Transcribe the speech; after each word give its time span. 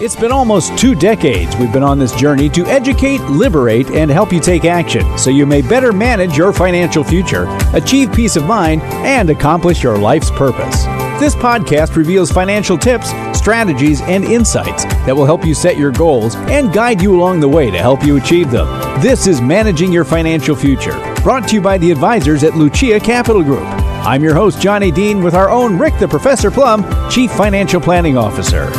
It's 0.00 0.14
been 0.14 0.30
almost 0.30 0.78
two 0.78 0.94
decades 0.94 1.56
we've 1.56 1.72
been 1.72 1.82
on 1.82 1.98
this 1.98 2.14
journey 2.14 2.48
to 2.50 2.64
educate, 2.66 3.20
liberate, 3.22 3.90
and 3.90 4.08
help 4.08 4.32
you 4.32 4.38
take 4.38 4.64
action 4.64 5.18
so 5.18 5.28
you 5.28 5.44
may 5.44 5.60
better 5.60 5.92
manage 5.92 6.36
your 6.36 6.52
financial 6.52 7.02
future, 7.02 7.48
achieve 7.72 8.12
peace 8.12 8.36
of 8.36 8.46
mind, 8.46 8.80
and 8.82 9.28
accomplish 9.28 9.82
your 9.82 9.98
life's 9.98 10.30
purpose. 10.30 10.84
This 11.18 11.34
podcast 11.34 11.96
reveals 11.96 12.30
financial 12.30 12.78
tips, 12.78 13.10
strategies, 13.36 14.00
and 14.02 14.22
insights 14.22 14.84
that 14.84 15.16
will 15.16 15.26
help 15.26 15.44
you 15.44 15.52
set 15.52 15.76
your 15.76 15.90
goals 15.90 16.36
and 16.36 16.72
guide 16.72 17.02
you 17.02 17.16
along 17.16 17.40
the 17.40 17.48
way 17.48 17.68
to 17.68 17.78
help 17.78 18.04
you 18.04 18.18
achieve 18.18 18.52
them. 18.52 18.68
This 19.00 19.26
is 19.26 19.40
Managing 19.40 19.92
Your 19.92 20.04
Financial 20.04 20.54
Future, 20.54 20.96
brought 21.24 21.48
to 21.48 21.56
you 21.56 21.60
by 21.60 21.76
the 21.76 21.90
advisors 21.90 22.44
at 22.44 22.54
Lucia 22.54 23.00
Capital 23.00 23.42
Group. 23.42 23.66
I'm 24.06 24.22
your 24.22 24.34
host, 24.34 24.62
Johnny 24.62 24.92
Dean, 24.92 25.24
with 25.24 25.34
our 25.34 25.50
own 25.50 25.76
Rick 25.76 25.98
the 25.98 26.06
Professor 26.06 26.52
Plum, 26.52 27.10
Chief 27.10 27.32
Financial 27.32 27.80
Planning 27.80 28.16
Officer. 28.16 28.70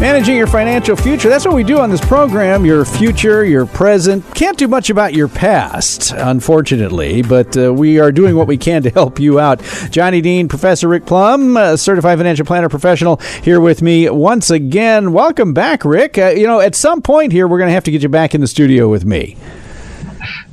Managing 0.00 0.38
your 0.38 0.46
financial 0.46 0.96
future. 0.96 1.28
That's 1.28 1.44
what 1.44 1.54
we 1.54 1.62
do 1.62 1.78
on 1.78 1.90
this 1.90 2.00
program. 2.00 2.64
Your 2.64 2.86
future, 2.86 3.44
your 3.44 3.66
present. 3.66 4.24
Can't 4.34 4.56
do 4.56 4.66
much 4.66 4.88
about 4.88 5.12
your 5.12 5.28
past, 5.28 6.12
unfortunately, 6.16 7.20
but 7.20 7.54
uh, 7.54 7.74
we 7.74 7.98
are 8.00 8.10
doing 8.10 8.34
what 8.34 8.46
we 8.46 8.56
can 8.56 8.82
to 8.84 8.90
help 8.90 9.20
you 9.20 9.38
out. 9.38 9.62
Johnny 9.90 10.22
Dean, 10.22 10.48
Professor 10.48 10.88
Rick 10.88 11.04
Plum, 11.04 11.76
certified 11.76 12.16
financial 12.16 12.46
planner 12.46 12.70
professional, 12.70 13.18
here 13.42 13.60
with 13.60 13.82
me 13.82 14.08
once 14.08 14.48
again. 14.48 15.12
Welcome 15.12 15.52
back, 15.52 15.84
Rick. 15.84 16.16
Uh, 16.16 16.28
you 16.28 16.46
know, 16.46 16.60
at 16.60 16.74
some 16.74 17.02
point 17.02 17.30
here, 17.30 17.46
we're 17.46 17.58
going 17.58 17.68
to 17.68 17.74
have 17.74 17.84
to 17.84 17.90
get 17.90 18.02
you 18.02 18.08
back 18.08 18.34
in 18.34 18.40
the 18.40 18.48
studio 18.48 18.88
with 18.88 19.04
me 19.04 19.36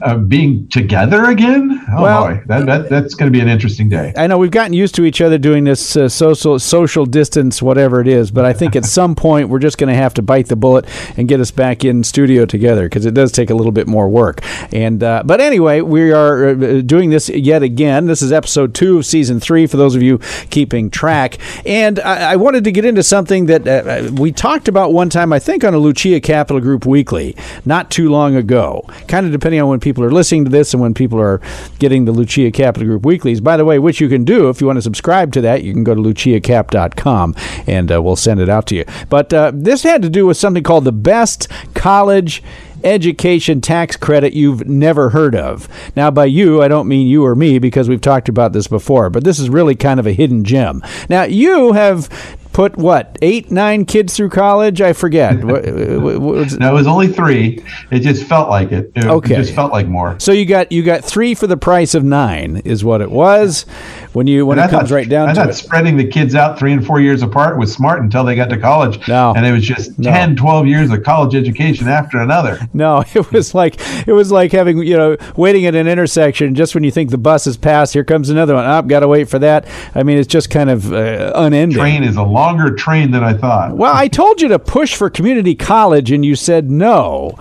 uh, 0.02 0.18
being 0.18 0.68
together 0.70 1.26
again. 1.26 1.84
Oh 1.90 2.04
well, 2.04 2.28
boy, 2.28 2.44
that, 2.48 2.66
that 2.66 2.90
that's 2.90 3.14
going 3.14 3.32
to 3.32 3.36
be 3.36 3.42
an 3.42 3.50
interesting 3.50 3.90
day. 3.90 4.14
I 4.16 4.28
know 4.28 4.38
we've 4.38 4.52
gotten 4.52 4.74
used 4.74 4.96
to 4.96 5.06
each 5.06 5.22
other 5.22 5.38
doing 5.38 5.64
this 5.64 5.96
uh, 5.96 6.10
social 6.10 6.60
social 6.60 7.06
distance, 7.06 7.62
whatever 7.62 8.02
it 8.02 8.08
is, 8.08 8.32
but 8.32 8.46
I 8.46 8.54
think 8.54 8.76
at 8.76 8.86
some 8.98 9.16
point 9.16 9.50
we're 9.50 9.60
just 9.60 9.78
going 9.78 9.94
to 9.94 10.00
have 10.00 10.14
to 10.16 10.22
bite 10.22 10.48
the 10.48 10.56
bullet 10.56 10.86
and 11.18 11.28
get 11.28 11.40
us 11.40 11.52
back 11.52 11.84
in 11.84 12.04
studio 12.04 12.46
together 12.46 12.88
because 12.88 13.06
it 13.06 13.14
does 13.14 13.32
take 13.32 13.50
a 13.50 13.56
little 13.56 13.72
bit 13.72 13.88
more 13.88 14.10
work. 14.10 14.42
And 14.74 15.04
uh, 15.04 15.24
but 15.26 15.42
anyway, 15.42 15.82
we 15.82 16.12
are 16.12 16.50
uh, 16.50 16.82
doing 16.82 17.10
this 17.10 17.30
yet 17.30 17.64
again. 17.64 18.08
This 18.08 18.22
is 18.22 18.32
episode 18.32 18.74
two 18.74 18.98
of 18.98 19.06
season 19.06 19.40
three 19.40 19.68
for 19.68 19.78
those 19.78 19.96
of 19.96 20.02
you 20.02 20.20
keeping 20.50 20.90
track. 20.90 21.38
And 21.66 22.00
I, 22.00 22.34
I 22.34 22.36
wanted 22.36 22.64
to 22.66 22.72
get 22.72 22.86
into 22.86 23.04
something 23.04 23.48
that 23.48 23.68
uh, 23.68 23.72
uh, 23.90 24.12
we 24.14 24.32
talked 24.32 24.68
about 24.68 24.94
one 24.94 25.10
time, 25.10 25.34
I 25.34 25.40
think, 25.40 25.64
on 25.64 25.74
a 25.74 25.78
Lucia 25.78 26.20
Capital 26.20 26.60
Group 26.62 26.86
Weekly, 26.86 27.36
not 27.66 27.92
too 27.92 28.10
long 28.10 28.36
ago. 28.36 28.86
Kind 29.08 29.26
of 29.26 29.32
depending 29.32 29.57
when 29.66 29.80
people 29.80 30.04
are 30.04 30.12
listening 30.12 30.46
to 30.46 30.52
this 30.52 30.74
and 30.74 30.82
when 30.82 30.94
people 30.94 31.20
are 31.20 31.42
getting 31.80 32.06
the 32.06 32.12
Lucia 32.12 32.52
Capital 32.52 32.88
Group 32.88 33.06
weeklies. 33.06 33.42
By 33.42 33.58
the 33.58 33.66
way, 33.66 33.80
which 33.80 34.00
you 34.00 34.10
can 34.10 34.26
do 34.26 34.50
if 34.50 34.62
you 34.62 34.68
want 34.68 34.78
to 34.78 34.82
subscribe 34.82 35.34
to 35.34 35.42
that, 35.42 35.64
you 35.64 35.74
can 35.74 35.84
go 35.84 35.96
to 35.96 36.02
luciacap.com 36.02 37.36
and 37.66 37.92
uh, 37.92 38.02
we'll 38.02 38.16
send 38.16 38.40
it 38.40 38.50
out 38.50 38.68
to 38.68 38.76
you. 38.76 38.86
But 39.10 39.34
uh, 39.34 39.52
this 39.54 39.84
had 39.84 40.02
to 40.02 40.10
do 40.10 40.26
with 40.26 40.38
something 40.38 40.64
called 40.64 40.84
the 40.84 40.92
best 40.92 41.48
college 41.74 42.44
education 42.84 43.62
tax 43.62 43.96
credit 43.98 44.34
you've 44.34 44.68
never 44.68 45.10
heard 45.10 45.36
of. 45.36 45.68
Now, 45.96 46.12
by 46.12 46.26
you, 46.26 46.62
I 46.62 46.68
don't 46.68 46.88
mean 46.88 47.08
you 47.08 47.26
or 47.26 47.36
me 47.36 47.60
because 47.60 47.90
we've 47.90 48.02
talked 48.02 48.30
about 48.30 48.54
this 48.54 48.68
before, 48.68 49.10
but 49.10 49.24
this 49.24 49.40
is 49.40 49.50
really 49.50 49.76
kind 49.76 50.00
of 50.00 50.08
a 50.08 50.14
hidden 50.14 50.44
gem. 50.44 50.84
Now, 51.10 51.24
you 51.24 51.74
have 51.74 52.10
put 52.58 52.76
what 52.76 53.20
eight, 53.22 53.52
nine 53.52 53.86
kids 53.86 54.18
through 54.18 54.30
college? 54.30 54.82
I 54.82 54.92
forget. 54.92 55.36
what, 55.44 55.64
what, 55.64 56.20
what 56.20 56.60
no, 56.60 56.72
it 56.72 56.74
was 56.74 56.88
only 56.88 57.08
three. 57.08 57.64
It 57.92 58.00
just 58.00 58.24
felt 58.24 58.50
like 58.50 58.72
it. 58.72 58.92
It 58.96 59.06
okay. 59.06 59.36
just 59.36 59.54
felt 59.54 59.72
like 59.72 59.88
more. 59.88 60.20
So 60.20 60.32
you 60.32 60.48
got 60.48 60.72
you 60.72 60.82
got 60.82 61.06
three 61.06 61.36
for 61.36 61.46
the 61.46 61.56
price 61.56 61.94
of 61.94 62.04
nine, 62.04 62.58
is 62.66 62.84
what 62.84 63.02
it 63.02 63.12
was. 63.12 63.68
When 64.14 64.26
you 64.26 64.48
when 64.48 64.58
and 64.58 64.66
it 64.66 64.74
I 64.74 64.76
comes 64.76 64.90
thought, 64.90 64.96
right 64.96 65.08
down 65.08 65.30
I 65.30 65.34
to 65.34 65.40
thought 65.42 65.50
it. 65.52 65.54
spreading 65.54 65.98
the 65.98 66.08
kids 66.08 66.34
out 66.34 66.58
three 66.58 66.74
and 66.74 66.84
four 66.84 67.00
years 67.00 67.22
apart 67.22 67.60
was 67.60 67.72
smart 67.72 68.02
until 68.02 68.24
they 68.24 68.36
got 68.36 68.50
to 68.50 68.58
college. 68.58 69.08
No, 69.08 69.36
and 69.36 69.46
it 69.46 69.52
was 69.52 69.64
just 69.64 70.00
no. 70.00 70.10
10, 70.10 70.36
12 70.36 70.66
years 70.66 70.90
of 70.90 71.04
college 71.04 71.36
education 71.36 71.88
after 71.88 72.18
another. 72.18 72.60
No, 72.74 73.04
it 73.14 73.32
was 73.32 73.54
like 73.54 73.80
it 74.08 74.14
was 74.14 74.32
like 74.32 74.52
having 74.52 74.80
you 74.80 74.98
know 74.98 75.16
waiting 75.36 75.68
at 75.68 75.76
an 75.76 75.88
intersection 75.88 76.56
just 76.56 76.74
when 76.74 76.84
you 76.84 76.90
think 76.90 77.12
the 77.12 77.20
bus 77.20 77.46
has 77.46 77.56
passed. 77.56 77.94
Here 77.94 78.04
comes 78.04 78.32
another 78.32 78.56
one. 78.56 78.66
Oh, 78.66 78.82
got 78.82 79.02
to 79.02 79.08
wait 79.08 79.30
for 79.30 79.38
that. 79.38 79.68
I 79.94 80.02
mean, 80.02 80.18
it's 80.18 80.28
just 80.28 80.50
kind 80.50 80.72
of 80.72 80.92
uh, 80.92 81.34
unending. 81.36 81.78
Train 81.78 82.04
is 82.04 82.16
a 82.16 82.24
long 82.24 82.47
longer 82.48 82.76
train 82.76 83.12
than 83.12 83.24
I 83.24 83.34
thought. 83.34 83.76
Well, 83.76 83.94
I 83.94 84.08
told 84.08 84.42
you 84.42 84.48
to 84.50 84.60
push 84.60 84.96
for 84.96 85.10
community 85.10 85.56
college, 85.56 86.12
and 86.12 86.24
you 86.24 86.36
said 86.36 86.72
no 86.72 87.38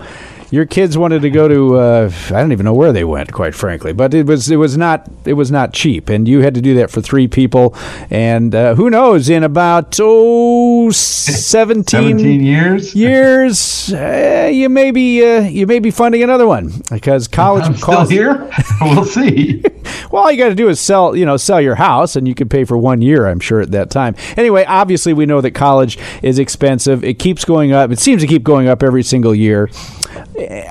your 0.51 0.65
kids 0.65 0.97
wanted 0.97 1.21
to 1.21 1.29
go 1.29 1.47
to 1.47 1.75
uh, 1.77 2.11
I 2.29 2.39
don't 2.39 2.51
even 2.51 2.65
know 2.65 2.73
where 2.73 2.93
they 2.93 3.03
went, 3.03 3.33
quite 3.33 3.53
frankly. 3.53 3.93
But 3.93 4.13
it 4.13 4.25
was 4.25 4.49
it 4.49 4.55
was 4.55 4.77
not 4.77 5.09
it 5.25 5.33
was 5.33 5.51
not 5.51 5.73
cheap, 5.73 6.09
and 6.09 6.27
you 6.27 6.41
had 6.41 6.53
to 6.55 6.61
do 6.61 6.73
that 6.75 6.89
for 6.89 7.01
three 7.01 7.27
people. 7.27 7.75
And 8.09 8.55
uh, 8.55 8.75
who 8.75 8.89
knows, 8.89 9.29
in 9.29 9.43
about 9.43 9.97
oh 10.01 10.89
17, 10.91 11.83
17 11.85 12.41
years 12.41 12.95
years, 12.95 13.93
uh, 13.93 14.49
you 14.51 14.69
may 14.69 14.91
be 14.91 15.25
uh, 15.25 15.41
you 15.41 15.67
may 15.67 15.79
be 15.79 15.91
funding 15.91 16.23
another 16.23 16.47
one 16.47 16.71
because 16.89 17.27
college 17.27 17.65
I'm 17.65 17.77
costs 17.77 18.11
here. 18.11 18.49
we'll 18.81 19.05
see. 19.05 19.63
well, 20.11 20.23
all 20.23 20.31
you 20.31 20.37
got 20.37 20.49
to 20.49 20.55
do 20.55 20.69
is 20.69 20.79
sell 20.79 21.15
you 21.15 21.25
know 21.25 21.37
sell 21.37 21.61
your 21.61 21.75
house, 21.75 22.15
and 22.15 22.27
you 22.27 22.35
could 22.35 22.49
pay 22.49 22.63
for 22.63 22.77
one 22.77 23.01
year. 23.01 23.27
I'm 23.27 23.39
sure 23.39 23.61
at 23.61 23.71
that 23.71 23.89
time. 23.89 24.15
Anyway, 24.35 24.65
obviously 24.65 25.13
we 25.13 25.25
know 25.25 25.41
that 25.41 25.51
college 25.51 25.97
is 26.21 26.39
expensive. 26.39 27.03
It 27.03 27.19
keeps 27.19 27.45
going 27.45 27.71
up. 27.71 27.91
It 27.91 27.99
seems 27.99 28.21
to 28.21 28.27
keep 28.27 28.43
going 28.43 28.67
up 28.67 28.83
every 28.83 29.03
single 29.03 29.33
year. 29.33 29.69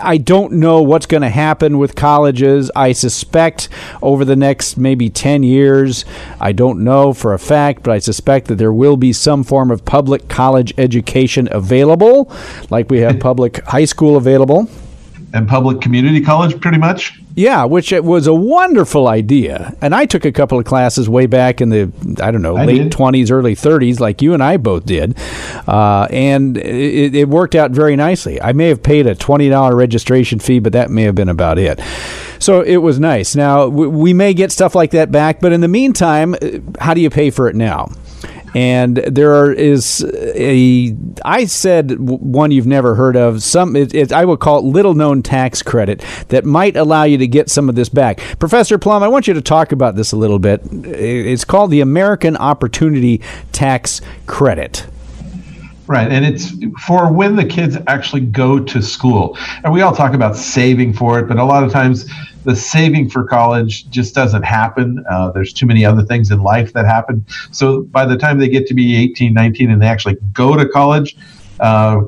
I 0.00 0.16
don't 0.16 0.54
know 0.54 0.82
what's 0.82 1.06
going 1.06 1.22
to 1.22 1.28
happen 1.28 1.78
with 1.78 1.94
colleges. 1.94 2.70
I 2.74 2.92
suspect 2.92 3.68
over 4.02 4.24
the 4.24 4.36
next 4.36 4.76
maybe 4.76 5.08
10 5.08 5.42
years, 5.42 6.04
I 6.40 6.52
don't 6.52 6.82
know 6.82 7.12
for 7.12 7.32
a 7.32 7.38
fact, 7.38 7.82
but 7.82 7.92
I 7.92 7.98
suspect 7.98 8.48
that 8.48 8.56
there 8.56 8.72
will 8.72 8.96
be 8.96 9.12
some 9.12 9.44
form 9.44 9.70
of 9.70 9.84
public 9.84 10.28
college 10.28 10.72
education 10.78 11.48
available, 11.50 12.32
like 12.70 12.90
we 12.90 13.00
have 13.00 13.20
public 13.20 13.64
high 13.64 13.84
school 13.84 14.16
available 14.16 14.68
and 15.36 15.48
public 15.48 15.80
community 15.80 16.20
college, 16.20 16.60
pretty 16.60 16.78
much. 16.78 17.20
Yeah, 17.36 17.64
which 17.66 17.92
it 17.92 18.02
was 18.02 18.26
a 18.26 18.32
wonderful 18.32 19.08
idea. 19.08 19.76
And 19.82 19.94
I 19.94 20.06
took 20.06 20.24
a 20.24 20.32
couple 20.32 20.58
of 20.58 20.64
classes 20.64 21.06
way 21.06 21.26
back 21.26 21.60
in 21.60 21.68
the, 21.68 21.92
I 22.22 22.30
don't 22.30 22.40
know, 22.40 22.56
I 22.56 22.64
late 22.64 22.84
did. 22.84 22.92
20s, 22.92 23.30
early 23.30 23.54
30s, 23.54 24.00
like 24.00 24.22
you 24.22 24.32
and 24.32 24.42
I 24.42 24.56
both 24.56 24.86
did. 24.86 25.18
Uh, 25.68 26.08
and 26.10 26.56
it, 26.56 27.14
it 27.14 27.28
worked 27.28 27.54
out 27.54 27.72
very 27.72 27.94
nicely. 27.94 28.40
I 28.40 28.54
may 28.54 28.68
have 28.68 28.82
paid 28.82 29.06
a 29.06 29.14
$20 29.14 29.74
registration 29.76 30.38
fee, 30.38 30.60
but 30.60 30.72
that 30.72 30.88
may 30.88 31.02
have 31.02 31.14
been 31.14 31.28
about 31.28 31.58
it. 31.58 31.78
So 32.38 32.62
it 32.62 32.78
was 32.78 32.98
nice. 32.98 33.36
Now, 33.36 33.68
we 33.68 34.14
may 34.14 34.32
get 34.32 34.50
stuff 34.50 34.74
like 34.74 34.92
that 34.92 35.12
back, 35.12 35.38
but 35.40 35.52
in 35.52 35.60
the 35.60 35.68
meantime, 35.68 36.34
uh, 36.34 36.38
how 36.80 36.94
do 36.94 37.02
you 37.02 37.10
pay 37.10 37.28
for 37.28 37.48
it 37.48 37.54
now? 37.54 37.90
And 38.54 38.96
there 38.96 39.52
is 39.52 40.04
a 40.34 40.96
I 41.24 41.44
said 41.46 41.98
one 41.98 42.50
you've 42.50 42.66
never 42.66 42.94
heard 42.94 43.16
of. 43.16 43.42
Some 43.42 43.76
it, 43.76 43.94
it, 43.94 44.12
I 44.12 44.24
would 44.24 44.40
call 44.40 44.58
it 44.58 44.64
little 44.64 44.94
known 44.94 45.22
tax 45.22 45.62
credit 45.62 46.04
that 46.28 46.44
might 46.44 46.76
allow 46.76 47.04
you 47.04 47.18
to 47.18 47.26
get 47.26 47.50
some 47.50 47.68
of 47.68 47.74
this 47.74 47.88
back. 47.88 48.20
Professor 48.38 48.78
Plum, 48.78 49.02
I 49.02 49.08
want 49.08 49.26
you 49.26 49.34
to 49.34 49.42
talk 49.42 49.72
about 49.72 49.96
this 49.96 50.12
a 50.12 50.16
little 50.16 50.38
bit. 50.38 50.60
It's 50.72 51.44
called 51.44 51.70
the 51.70 51.80
American 51.80 52.36
Opportunity 52.36 53.20
Tax 53.52 54.00
Credit. 54.26 54.86
Right. 55.86 56.10
And 56.10 56.24
it's 56.24 56.52
for 56.84 57.12
when 57.12 57.36
the 57.36 57.44
kids 57.44 57.76
actually 57.86 58.22
go 58.22 58.58
to 58.58 58.82
school. 58.82 59.38
And 59.62 59.72
we 59.72 59.82
all 59.82 59.94
talk 59.94 60.14
about 60.14 60.36
saving 60.36 60.94
for 60.94 61.20
it, 61.20 61.28
but 61.28 61.38
a 61.38 61.44
lot 61.44 61.62
of 61.62 61.70
times 61.70 62.10
the 62.46 62.54
saving 62.54 63.10
for 63.10 63.24
college 63.24 63.90
just 63.90 64.14
doesn't 64.14 64.44
happen. 64.44 65.04
Uh, 65.10 65.32
there's 65.32 65.52
too 65.52 65.66
many 65.66 65.84
other 65.84 66.02
things 66.02 66.30
in 66.30 66.40
life 66.40 66.72
that 66.74 66.86
happen. 66.86 67.26
So 67.50 67.82
by 67.82 68.06
the 68.06 68.16
time 68.16 68.38
they 68.38 68.48
get 68.48 68.68
to 68.68 68.74
be 68.74 68.96
18, 68.96 69.34
19, 69.34 69.72
and 69.72 69.82
they 69.82 69.88
actually 69.88 70.16
go 70.32 70.56
to 70.56 70.68
college, 70.68 71.16
uh, 71.58 72.02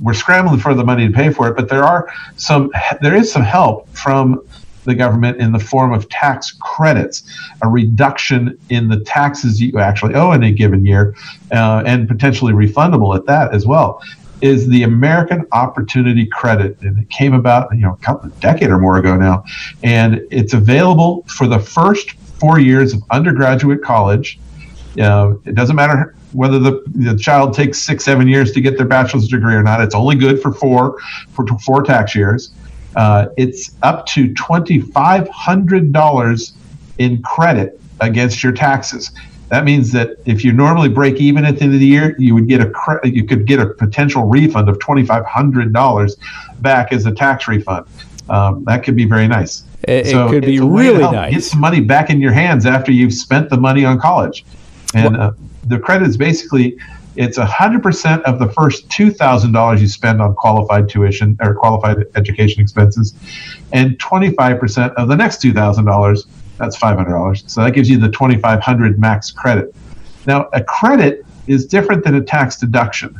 we're 0.00 0.14
scrambling 0.14 0.58
for 0.58 0.72
the 0.72 0.84
money 0.84 1.06
to 1.06 1.12
pay 1.12 1.30
for 1.30 1.48
it. 1.48 1.54
But 1.54 1.68
there 1.68 1.84
are 1.84 2.10
some, 2.36 2.72
there 3.02 3.14
is 3.14 3.30
some 3.30 3.42
help 3.42 3.90
from 3.90 4.42
the 4.84 4.94
government 4.94 5.36
in 5.38 5.52
the 5.52 5.58
form 5.58 5.92
of 5.92 6.08
tax 6.08 6.56
credits, 6.62 7.24
a 7.62 7.68
reduction 7.68 8.58
in 8.70 8.88
the 8.88 9.00
taxes 9.00 9.60
you 9.60 9.78
actually 9.78 10.14
owe 10.14 10.32
in 10.32 10.44
a 10.44 10.50
given 10.50 10.86
year, 10.86 11.14
uh, 11.52 11.82
and 11.84 12.08
potentially 12.08 12.54
refundable 12.54 13.14
at 13.14 13.26
that 13.26 13.52
as 13.52 13.66
well 13.66 14.02
is 14.40 14.68
the 14.68 14.82
American 14.82 15.46
Opportunity 15.52 16.26
Credit, 16.26 16.80
and 16.82 16.98
it 16.98 17.10
came 17.10 17.34
about 17.34 17.74
you 17.74 17.82
know 17.82 17.98
a 18.06 18.28
decade 18.40 18.70
or 18.70 18.78
more 18.78 18.98
ago 18.98 19.16
now, 19.16 19.44
and 19.82 20.26
it's 20.30 20.54
available 20.54 21.24
for 21.28 21.46
the 21.46 21.58
first 21.58 22.12
four 22.40 22.58
years 22.58 22.92
of 22.94 23.02
undergraduate 23.10 23.82
college. 23.82 24.38
Uh, 25.00 25.34
it 25.44 25.54
doesn't 25.54 25.76
matter 25.76 26.14
whether 26.32 26.58
the, 26.58 26.82
the 26.88 27.16
child 27.16 27.54
takes 27.54 27.80
six, 27.80 28.04
seven 28.04 28.28
years 28.28 28.52
to 28.52 28.60
get 28.60 28.76
their 28.76 28.86
bachelor's 28.86 29.28
degree 29.28 29.54
or 29.54 29.62
not. 29.62 29.80
It's 29.80 29.94
only 29.94 30.16
good 30.16 30.40
for 30.40 30.52
four 30.52 30.98
for 31.32 31.46
four 31.64 31.82
tax 31.82 32.14
years. 32.14 32.52
Uh, 32.96 33.26
it's 33.36 33.74
up 33.82 34.06
to 34.06 34.32
twenty 34.34 34.80
five 34.80 35.28
hundred 35.28 35.92
dollars 35.92 36.54
in 36.98 37.22
credit 37.22 37.80
against 38.00 38.42
your 38.42 38.52
taxes. 38.52 39.10
That 39.48 39.64
means 39.64 39.92
that 39.92 40.16
if 40.26 40.44
you 40.44 40.52
normally 40.52 40.88
break 40.88 41.16
even 41.16 41.44
at 41.44 41.56
the 41.56 41.62
end 41.62 41.74
of 41.74 41.80
the 41.80 41.86
year, 41.86 42.14
you 42.18 42.34
would 42.34 42.48
get 42.48 42.60
a 42.60 42.70
cre- 42.70 43.04
you 43.04 43.24
could 43.24 43.46
get 43.46 43.58
a 43.60 43.66
potential 43.66 44.24
refund 44.24 44.68
of 44.68 44.78
twenty 44.78 45.04
five 45.04 45.24
hundred 45.24 45.72
dollars 45.72 46.16
back 46.60 46.92
as 46.92 47.06
a 47.06 47.12
tax 47.12 47.48
refund. 47.48 47.86
Um, 48.28 48.64
that 48.64 48.84
could 48.84 48.96
be 48.96 49.06
very 49.06 49.26
nice. 49.26 49.64
It, 49.84 50.06
so 50.08 50.26
it 50.26 50.30
could 50.30 50.44
be 50.44 50.60
really 50.60 51.00
nice. 51.00 51.32
Get 51.32 51.44
some 51.44 51.60
money 51.60 51.80
back 51.80 52.10
in 52.10 52.20
your 52.20 52.32
hands 52.32 52.66
after 52.66 52.92
you've 52.92 53.14
spent 53.14 53.48
the 53.48 53.56
money 53.56 53.84
on 53.84 53.98
college, 53.98 54.44
and 54.94 55.16
uh, 55.16 55.32
the 55.66 55.78
credit 55.78 56.08
is 56.08 56.16
basically 56.16 56.76
It's 57.18 57.36
100% 57.36 58.22
of 58.22 58.38
the 58.38 58.48
first 58.52 58.88
$2,000 58.90 59.80
you 59.80 59.88
spend 59.88 60.22
on 60.22 60.36
qualified 60.36 60.88
tuition 60.88 61.36
or 61.40 61.52
qualified 61.52 62.04
education 62.14 62.62
expenses, 62.62 63.12
and 63.72 63.98
25% 63.98 64.94
of 64.94 65.08
the 65.08 65.16
next 65.16 65.42
$2,000. 65.42 66.26
That's 66.58 66.76
$500. 66.76 67.48
So 67.48 67.62
that 67.62 67.72
gives 67.72 67.88
you 67.88 67.98
the 67.98 68.08
2,500 68.08 68.98
max 68.98 69.30
credit. 69.30 69.74
Now, 70.26 70.48
a 70.52 70.62
credit 70.62 71.24
is 71.46 71.66
different 71.66 72.04
than 72.04 72.14
a 72.16 72.20
tax 72.20 72.56
deduction. 72.56 73.18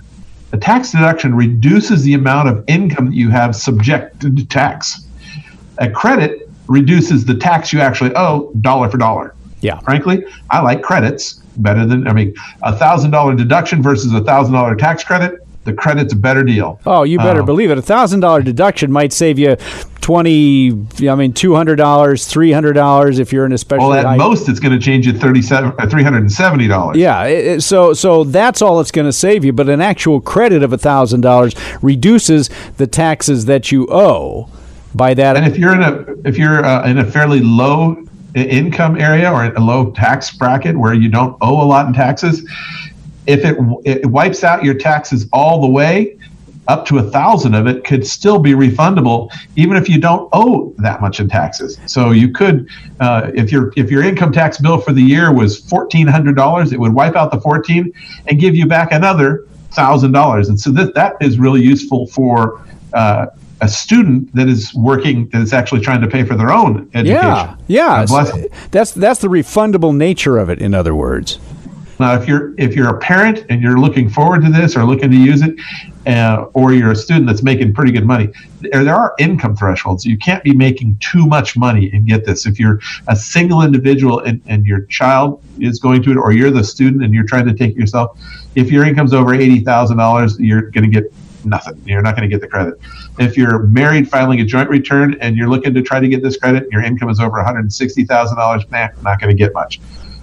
A 0.53 0.59
tax 0.59 0.93
deduction 0.93 1.35
reduces 1.35 2.03
the 2.03 2.15
amount 2.15 2.49
of 2.49 2.65
income 2.69 3.07
that 3.07 3.15
you 3.15 3.31
have 3.31 3.55
subjected 3.55 4.37
to 4.37 4.47
tax. 4.47 5.07
A 5.79 5.91
credit 5.91 6.49
reduces 6.67 7.25
the 7.25 7.35
tax 7.35 7.73
you 7.73 7.81
actually 7.81 8.13
owe 8.15 8.53
dollar 8.61 8.91
for 8.91 8.99
dollar. 8.99 9.35
Yeah. 9.61 9.79
Frankly, 9.81 10.25
I 10.51 10.61
like 10.61 10.83
credits 10.83 11.35
better 11.57 11.85
than 11.85 12.07
I 12.07 12.13
mean 12.13 12.35
a 12.63 12.77
thousand 12.77 13.11
dollar 13.11 13.35
deduction 13.35 13.83
versus 13.83 14.13
a 14.15 14.23
thousand 14.23 14.55
dollar 14.55 14.77
tax 14.77 15.03
credit. 15.03 15.41
The 15.65 15.73
credit's 15.75 16.15
a 16.15 16.17
better 16.17 16.43
deal. 16.45 16.81
Oh, 16.87 17.03
you 17.03 17.19
better 17.19 17.41
um, 17.41 17.47
believe 17.47 17.71
it. 17.71 17.77
A 17.77 17.83
thousand 17.83 18.21
dollar 18.21 18.43
deduction 18.43 18.91
might 18.91 19.13
save 19.13 19.39
you 19.39 19.57
twenty. 20.01 20.73
I 21.07 21.15
mean, 21.15 21.35
two 21.35 21.55
hundred 21.55 21.77
dollars, 21.77 22.27
three 22.27 22.53
hundred 22.53 22.73
dollars 22.73 23.19
if 23.19 23.33
you're 23.33 23.45
in 23.45 23.53
a 23.53 23.59
special. 23.59 23.91
Well, 23.91 23.99
at 23.99 24.07
high- 24.07 24.17
most, 24.17 24.49
it's 24.49 24.61
going 24.61 24.73
to 24.73 24.83
change 24.83 25.07
you 25.07 25.13
thirty 25.13 25.43
seven, 25.43 25.75
uh, 25.79 25.87
three 25.87 26.03
hundred 26.03 26.21
and 26.21 26.33
seventy 26.33 26.69
dollars. 26.69 26.97
Yeah, 26.97 27.25
it, 27.25 27.61
so 27.63 27.93
so 27.93 28.25
that's 28.25 28.63
all 28.63 28.81
it's 28.81 28.91
going 28.91 29.07
to 29.07 29.13
save 29.13 29.45
you. 29.45 29.53
But 29.53 29.69
an 29.69 29.83
actual 29.83 30.23
credit 30.23 30.63
of 30.63 30.73
a 30.73 30.79
thousand 30.79 31.21
dollars 31.21 31.55
reduces 31.83 32.49
the 32.79 32.87
taxes 32.87 33.45
that 33.45 33.71
you 33.71 33.87
owe 33.91 34.49
by 34.95 35.13
that. 35.13 35.37
And 35.37 35.47
if 35.47 35.59
you're 35.59 35.75
in 35.75 35.83
a 35.83 36.05
if 36.27 36.39
you're 36.39 36.65
uh, 36.65 36.89
in 36.89 36.99
a 36.99 37.05
fairly 37.05 37.41
low 37.41 38.03
income 38.35 38.99
area 39.01 39.31
or 39.31 39.45
a 39.45 39.61
low 39.61 39.91
tax 39.91 40.35
bracket 40.35 40.79
where 40.79 40.95
you 40.95 41.09
don't 41.09 41.37
owe 41.41 41.63
a 41.63 41.67
lot 41.67 41.87
in 41.87 41.93
taxes, 41.93 42.49
if 43.29 43.45
it, 43.45 43.57
it 43.85 44.07
wipes 44.07 44.43
out 44.43 44.65
your 44.65 44.75
taxes 44.75 45.29
all 45.33 45.61
the 45.61 45.69
way, 45.69 46.19
up 46.67 46.85
to 46.87 46.99
a 46.99 47.03
thousand 47.03 47.55
of 47.55 47.67
it 47.67 47.85
could 47.85 48.07
still 48.07 48.39
be 48.39 48.53
refundable, 48.53 49.31
even 49.57 49.77
if 49.77 49.89
you 49.89 49.99
don't 49.99 50.29
owe 50.33 50.75
that 50.79 51.01
much 51.01 51.19
in 51.21 51.29
taxes. 51.29 51.79
So 51.87 52.11
you 52.11 52.31
could, 52.31 52.69
uh, 53.01 53.31
if 53.35 53.51
your 53.51 53.73
if 53.77 53.91
your 53.91 54.03
income 54.03 54.33
tax 54.33 54.59
bill 54.59 54.79
for 54.79 54.93
the 54.93 55.03
year 55.03 55.33
was 55.33 55.59
fourteen 55.59 56.07
hundred 56.07 56.37
dollars, 56.37 56.73
it 56.73 56.81
would 56.81 56.93
wipe 56.93 57.17
out 57.17 57.31
the 57.31 57.41
fourteen 57.41 57.93
and 58.27 58.39
give 58.41 58.55
you 58.55 58.67
back 58.67 58.93
another 58.93 59.47
thousand 59.73 60.13
dollars. 60.13 60.49
And 60.49 60.61
so 60.61 60.71
that 60.73 60.95
that 60.95 61.17
is 61.21 61.39
really 61.39 61.63
useful 61.63 62.07
for 62.09 62.63
uh, 62.93 63.27
a 63.61 63.69
student 63.69 64.35
that 64.35 64.49
is 64.49 64.75
working 64.75 65.29
that 65.31 65.41
is 65.41 65.53
actually 65.53 65.81
trying 65.81 66.01
to 66.01 66.07
pay 66.07 66.23
for 66.25 66.37
their 66.37 66.51
own 66.51 66.91
education. 66.95 67.23
Yeah, 67.23 67.57
yeah. 67.67 68.05
that's 68.71 68.93
that's 68.93 69.21
the 69.21 69.29
refundable 69.29 69.97
nature 69.97 70.39
of 70.39 70.51
it. 70.51 70.61
In 70.61 70.75
other 70.75 70.95
words. 70.95 71.39
Now, 72.01 72.15
if 72.15 72.29
you're 72.29 72.55
if 72.59 72.77
you're 72.77 72.89
a 72.89 72.99
parent 72.99 73.45
and 73.49 73.61
you're 73.61 73.79
looking 73.79 74.09
forward 74.09 74.43
to 74.45 74.51
this 74.51 74.77
or 74.77 74.85
looking 74.85 75.11
to 75.11 75.17
use 75.17 75.43
it, 75.43 75.57
uh, 76.07 76.47
or 76.53 76.73
you're 76.73 76.93
a 76.93 76.97
student 76.97 77.27
that's 77.27 77.43
making 77.43 77.75
pretty 77.75 77.91
good 77.91 78.07
money, 78.07 78.29
there, 78.61 78.85
there 78.85 78.95
are 78.95 79.15
income 79.19 79.57
thresholds. 79.57 80.05
You 80.05 80.17
can't 80.17 80.43
be 80.45 80.55
making 80.55 80.99
too 81.01 81.27
much 81.27 81.57
money 81.57 81.91
and 81.93 82.07
get 82.07 82.25
this. 82.25 82.47
If 82.47 82.61
you're 82.61 82.81
a 83.09 83.17
single 83.17 83.63
individual 83.63 84.21
and, 84.21 84.41
and 84.47 84.65
your 84.65 84.83
child 84.83 85.43
is 85.59 85.81
going 85.81 86.03
to 86.05 86.13
it, 86.13 86.17
or 86.17 86.33
you're 86.33 86.53
the 86.53 86.65
student 86.65 87.03
and 87.03 87.13
you're 87.13 87.27
trying 87.27 87.47
to 87.47 87.55
take 87.55 87.73
it 87.73 87.77
yourself, 87.77 88.19
if 88.55 88.71
your 88.71 88.85
income's 88.85 89.13
over 89.13 89.35
eighty 89.35 89.61
thousand 89.61 89.97
dollars, 89.97 90.39
you're 90.39 90.71
going 90.71 90.91
to 90.91 91.01
get 91.01 91.13
nothing. 91.45 91.81
You're 91.85 92.03
not 92.03 92.17
going 92.17 92.29
to 92.29 92.33
get 92.33 92.41
the 92.41 92.49
credit. 92.49 92.81
If 93.19 93.37
you're 93.37 93.65
married 93.65 94.09
filing 94.09 94.41
a 94.41 94.45
joint 94.45 94.71
return 94.71 95.17
and 95.21 95.37
you're 95.37 95.49
looking 95.49 95.75
to 95.75 95.83
try 95.83 96.01
to 96.01 96.09
get 96.09 96.23
this 96.23 96.37
credit, 96.37 96.69
your 96.71 96.83
income 96.83 97.09
is 97.11 97.21
over 97.21 97.39
$160,000, 97.39 98.71
nah, 98.71 98.89
not 99.03 99.21
going 99.21 99.31
to 99.31 99.35
get 99.35 99.53
much. 99.53 99.81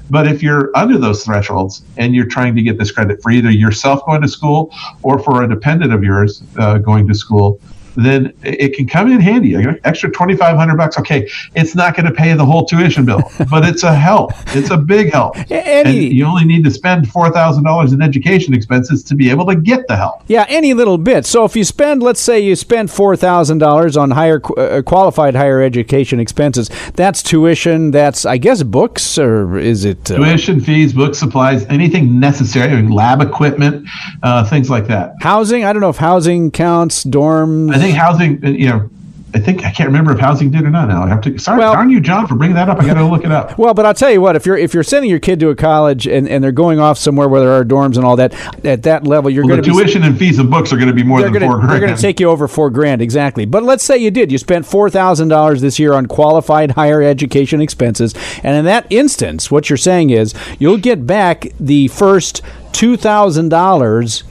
But 0.09 0.27
if 0.27 0.43
you're 0.43 0.71
under 0.75 0.97
those 0.97 1.23
thresholds 1.23 1.83
and 1.97 2.13
you're 2.13 2.27
trying 2.27 2.55
to 2.55 2.61
get 2.61 2.77
this 2.77 2.91
credit 2.91 3.19
for 3.23 3.31
either 3.31 3.49
yourself 3.49 4.01
going 4.05 4.21
to 4.21 4.27
school 4.27 4.71
or 5.03 5.19
for 5.19 5.43
a 5.43 5.49
dependent 5.49 5.93
of 5.93 6.03
yours 6.03 6.43
uh, 6.59 6.77
going 6.77 7.07
to 7.07 7.15
school, 7.15 7.59
then 7.95 8.33
it 8.43 8.73
can 8.73 8.87
come 8.87 9.11
in 9.11 9.19
handy. 9.19 9.55
Extra 9.83 10.11
twenty 10.11 10.35
five 10.35 10.55
hundred 10.57 10.77
bucks. 10.77 10.97
Okay, 10.99 11.29
it's 11.55 11.75
not 11.75 11.95
going 11.95 12.05
to 12.05 12.11
pay 12.11 12.33
the 12.33 12.45
whole 12.45 12.65
tuition 12.65 13.05
bill, 13.05 13.21
but 13.49 13.65
it's 13.65 13.83
a 13.83 13.93
help. 13.93 14.31
It's 14.55 14.69
a 14.69 14.77
big 14.77 15.11
help. 15.11 15.37
Any, 15.51 16.07
and 16.07 16.13
you 16.13 16.25
only 16.25 16.45
need 16.45 16.63
to 16.65 16.71
spend 16.71 17.09
four 17.09 17.31
thousand 17.31 17.63
dollars 17.63 17.93
in 17.93 18.01
education 18.01 18.53
expenses 18.53 19.03
to 19.03 19.15
be 19.15 19.29
able 19.29 19.45
to 19.47 19.55
get 19.55 19.87
the 19.87 19.95
help. 19.95 20.23
Yeah, 20.27 20.45
any 20.47 20.73
little 20.73 20.97
bit. 20.97 21.25
So 21.25 21.45
if 21.45 21.55
you 21.55 21.63
spend, 21.63 22.03
let's 22.03 22.21
say 22.21 22.39
you 22.39 22.55
spend 22.55 22.91
four 22.91 23.15
thousand 23.15 23.59
dollars 23.59 23.97
on 23.97 24.11
higher 24.11 24.41
uh, 24.57 24.81
qualified 24.81 25.35
higher 25.35 25.61
education 25.61 26.19
expenses, 26.19 26.69
that's 26.93 27.23
tuition. 27.23 27.91
That's 27.91 28.25
I 28.25 28.37
guess 28.37 28.63
books 28.63 29.17
or 29.17 29.57
is 29.57 29.85
it 29.85 30.11
uh, 30.11 30.17
tuition 30.17 30.59
fees, 30.59 30.93
book 30.93 31.15
supplies, 31.15 31.65
anything 31.65 32.19
necessary, 32.19 32.81
lab 32.83 33.21
equipment, 33.21 33.87
uh, 34.23 34.43
things 34.43 34.69
like 34.69 34.87
that. 34.87 35.13
Housing. 35.21 35.63
I 35.63 35.73
don't 35.73 35.81
know 35.81 35.89
if 35.89 35.97
housing 35.97 36.51
counts. 36.51 37.03
Dorms 37.03 37.84
think 37.87 37.97
housing, 37.97 38.45
uh, 38.45 38.49
you 38.49 38.69
know, 38.69 38.89
I 39.35 39.39
think 39.39 39.65
I 39.65 39.71
can't 39.71 39.87
remember 39.87 40.13
if 40.13 40.19
housing 40.19 40.49
did 40.49 40.63
or 40.63 40.69
not. 40.69 40.87
Now 40.87 41.03
I 41.03 41.09
have 41.09 41.19
to. 41.23 41.37
Sorry, 41.37 41.59
well, 41.59 41.73
darn 41.73 41.89
you, 41.89 41.99
John, 41.99 42.25
for 42.25 42.35
bringing 42.35 42.55
that 42.55 42.69
up. 42.69 42.79
I 42.79 42.85
got 42.85 42.93
to 42.93 43.03
look 43.03 43.25
it 43.25 43.33
up. 43.33 43.57
Well, 43.57 43.73
but 43.73 43.85
I'll 43.85 43.93
tell 43.93 44.09
you 44.09 44.21
what. 44.21 44.37
If 44.37 44.45
you're 44.45 44.55
if 44.55 44.73
you're 44.73 44.81
sending 44.81 45.09
your 45.09 45.19
kid 45.19 45.41
to 45.41 45.49
a 45.49 45.55
college 45.57 46.07
and, 46.07 46.25
and 46.29 46.41
they're 46.41 46.53
going 46.53 46.79
off 46.79 46.97
somewhere 46.97 47.27
where 47.27 47.41
there 47.41 47.51
are 47.51 47.65
dorms 47.65 47.97
and 47.97 48.05
all 48.05 48.15
that, 48.15 48.33
at 48.63 48.83
that 48.83 49.05
level, 49.05 49.29
you're 49.29 49.43
well, 49.43 49.57
going 49.57 49.63
to 49.63 49.69
tuition 49.69 50.03
and 50.03 50.17
fees 50.17 50.39
and 50.39 50.49
books 50.49 50.71
are 50.71 50.77
going 50.77 50.87
to 50.87 50.93
be 50.93 51.03
more 51.03 51.21
than 51.21 51.33
gonna, 51.33 51.47
four 51.47 51.57
grand. 51.57 51.69
They're 51.69 51.79
going 51.81 51.95
to 51.95 52.01
take 52.01 52.21
you 52.21 52.29
over 52.29 52.47
four 52.47 52.69
grand 52.69 53.01
exactly. 53.01 53.43
But 53.43 53.63
let's 53.63 53.83
say 53.83 53.97
you 53.97 54.09
did. 54.09 54.31
You 54.31 54.37
spent 54.37 54.65
four 54.65 54.89
thousand 54.89 55.27
dollars 55.27 55.59
this 55.59 55.79
year 55.79 55.91
on 55.91 56.05
qualified 56.05 56.71
higher 56.71 57.01
education 57.01 57.59
expenses, 57.59 58.15
and 58.41 58.55
in 58.55 58.63
that 58.63 58.87
instance, 58.89 59.51
what 59.51 59.69
you're 59.69 59.75
saying 59.75 60.11
is 60.11 60.33
you'll 60.59 60.77
get 60.77 61.05
back 61.05 61.47
the 61.59 61.89
first 61.89 62.41
two 62.71 62.95
thousand 62.95 63.49
dollars 63.49 64.23